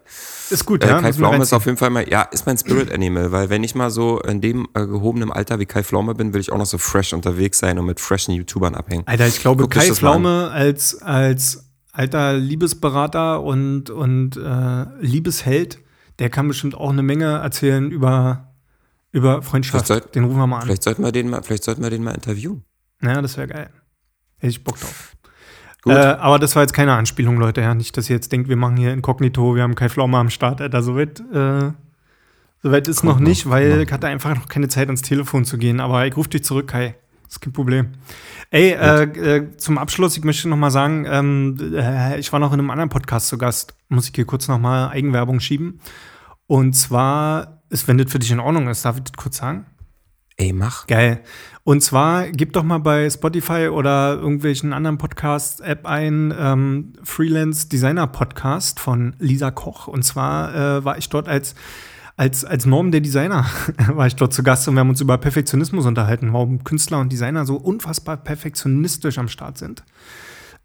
[0.51, 1.01] Ist gut, Äh, ja.
[1.01, 3.75] Kai Pflaume ist auf jeden Fall mal, ja, ist mein Spirit Animal, weil wenn ich
[3.75, 6.67] mal so in dem äh, gehobenen Alter wie Kai Pflaume bin, will ich auch noch
[6.67, 9.05] so fresh unterwegs sein und mit freshen YouTubern abhängen.
[9.07, 9.93] Alter, ich glaube, Guck Kai.
[9.93, 15.79] Pflaume als, als alter Liebesberater und, und äh, Liebesheld,
[16.19, 18.53] der kann bestimmt auch eine Menge erzählen über,
[19.13, 19.87] über Freundschaft.
[19.87, 20.63] Soll- den rufen wir mal an.
[20.67, 22.65] Vielleicht sollten wir den mal, vielleicht sollten wir den mal interviewen.
[23.03, 23.71] Ja, das wäre geil.
[24.39, 25.17] Hätte ich Bock drauf.
[25.83, 25.95] Gut.
[25.95, 27.63] Äh, aber das war jetzt keine Anspielung, Leute.
[27.63, 30.29] Ja, nicht, dass ihr jetzt denkt, wir machen hier Inkognito, wir haben Kai Pflaume am
[30.29, 30.61] Start.
[30.61, 31.73] Alter, soweit, äh,
[32.63, 33.83] soweit ist noch noch, nicht, weil noch.
[33.85, 35.81] ich hatte einfach noch keine Zeit, ans Telefon zu gehen.
[35.81, 36.97] Aber ich rufe dich zurück, Kai.
[37.31, 37.93] Ist kein Problem.
[38.51, 42.53] Ey, äh, äh, zum Abschluss, ich möchte noch mal sagen, ähm, äh, ich war noch
[42.53, 43.75] in einem anderen Podcast zu Gast.
[43.89, 45.81] Muss ich hier kurz noch mal Eigenwerbung schieben.
[46.47, 49.67] Und zwar, ist, wenn das für dich in Ordnung ist, darf ich das kurz sagen?
[50.37, 50.87] Ey, mach.
[50.87, 51.21] Geil.
[51.63, 58.09] Und zwar gib doch mal bei Spotify oder irgendwelchen anderen Podcast-App ein ähm, Freelance Designer
[58.09, 59.87] Podcast von Lisa Koch.
[59.87, 61.55] Und zwar äh, war ich dort als
[62.21, 63.47] als, als Norm der Designer
[63.95, 67.11] war ich dort zu Gast und wir haben uns über Perfektionismus unterhalten, warum Künstler und
[67.11, 69.83] Designer so unfassbar perfektionistisch am Start sind.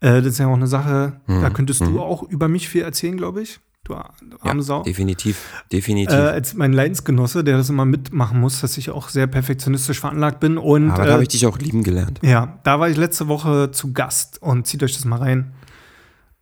[0.00, 3.16] Äh, das ist ja auch eine Sache, da könntest du auch über mich viel erzählen,
[3.16, 3.58] glaube ich.
[3.84, 5.64] Du, du Ja, arme Sau definitiv.
[5.72, 6.12] Definitiv.
[6.12, 10.40] äh, als mein Leidensgenosse, der das immer mitmachen muss, dass ich auch sehr perfektionistisch veranlagt
[10.40, 10.58] bin.
[10.58, 12.18] Und Aber da äh, habe ich dich auch lieben gelernt.
[12.22, 15.52] ja, da war ich letzte Woche zu Gast und zieht euch das mal rein.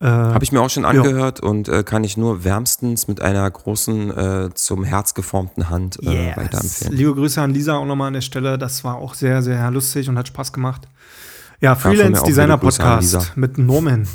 [0.05, 3.51] Äh, Habe ich mir auch schon angehört und äh, kann ich nur wärmstens mit einer
[3.51, 6.37] großen, äh, zum Herz geformten Hand äh, yes.
[6.37, 6.93] weiterempfehlen.
[6.95, 8.59] Liebe Grüße an Lisa auch nochmal an der Stelle.
[8.59, 10.83] Das war auch sehr, sehr lustig und hat Spaß gemacht.
[11.61, 12.59] Ja, Freelance Designer.
[12.59, 14.07] Podcast mit Norman.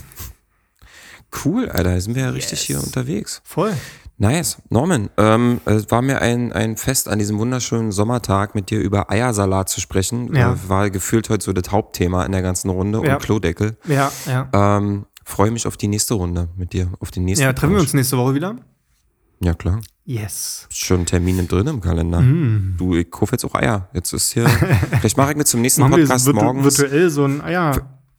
[1.43, 2.67] Cool, Alter, da sind wir ja richtig Yes.
[2.67, 3.41] hier unterwegs.
[3.43, 3.73] Voll.
[4.21, 4.57] Nice.
[4.69, 9.09] Norman, ähm, es war mir ein, ein Fest an diesem wunderschönen Sommertag, mit dir über
[9.09, 10.35] Eiersalat zu sprechen.
[10.35, 10.51] Ja.
[10.53, 13.13] Äh, war gefühlt heute so das Hauptthema in der ganzen Runde Ja.
[13.15, 13.77] und Klodeckel.
[13.85, 14.49] Ja, ja.
[14.51, 17.75] Ähm, Freue mich auf die nächste Runde mit dir, auf den nächsten Ja, treffen wir
[17.77, 17.87] Plausch.
[17.89, 18.55] uns nächste Woche wieder?
[19.41, 19.79] Ja, klar.
[20.05, 20.67] Yes.
[20.71, 22.19] Schon Termine drin im Kalender.
[22.19, 22.75] Mm.
[22.77, 23.87] Du, ich kaufe jetzt auch Eier.
[23.93, 24.49] Jetzt ist hier.
[24.99, 26.79] Vielleicht mache ich mir zum nächsten wir Podcast virtu morgens.
[26.79, 27.71] virtuell so ein Ja,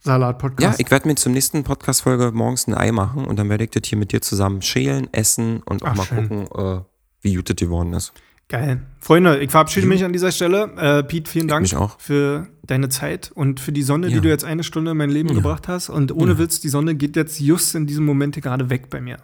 [0.05, 0.81] Eiersalat-Podcast.
[0.81, 3.83] ich werde mir zum nächsten Podcast-Folge morgens ein Ei machen und dann werde ich das
[3.87, 6.29] hier mit dir zusammen schälen, essen und auch Ach, mal schön.
[6.47, 6.81] gucken, äh,
[7.23, 8.13] wie gut das geworden ist.
[8.51, 8.81] Geil.
[8.99, 10.73] Freunde, ich verabschiede mich an dieser Stelle.
[10.77, 11.67] Äh, Pete, vielen Dank
[11.99, 14.21] für deine Zeit und für die Sonne, die Ja.
[14.21, 15.89] du jetzt eine Stunde in mein Leben gebracht hast.
[15.89, 19.19] Und ohne Witz, die Sonne geht jetzt just in diesem Moment gerade weg bei mir.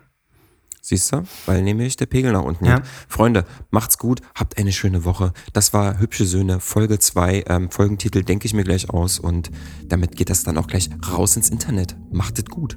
[0.81, 1.25] Siehst du?
[1.47, 2.77] Weil nämlich der Pegel nach unten Ja.
[2.77, 2.87] geht.
[3.09, 5.33] Freunde, macht's gut, habt eine schöne Woche.
[5.53, 7.43] Das war Hübsche Söhne, Folge 2.
[7.49, 9.51] Ähm, Folgentitel denke ich mir gleich aus und
[9.89, 11.97] damit geht das dann auch gleich raus ins Internet.
[12.13, 12.77] Macht es gut.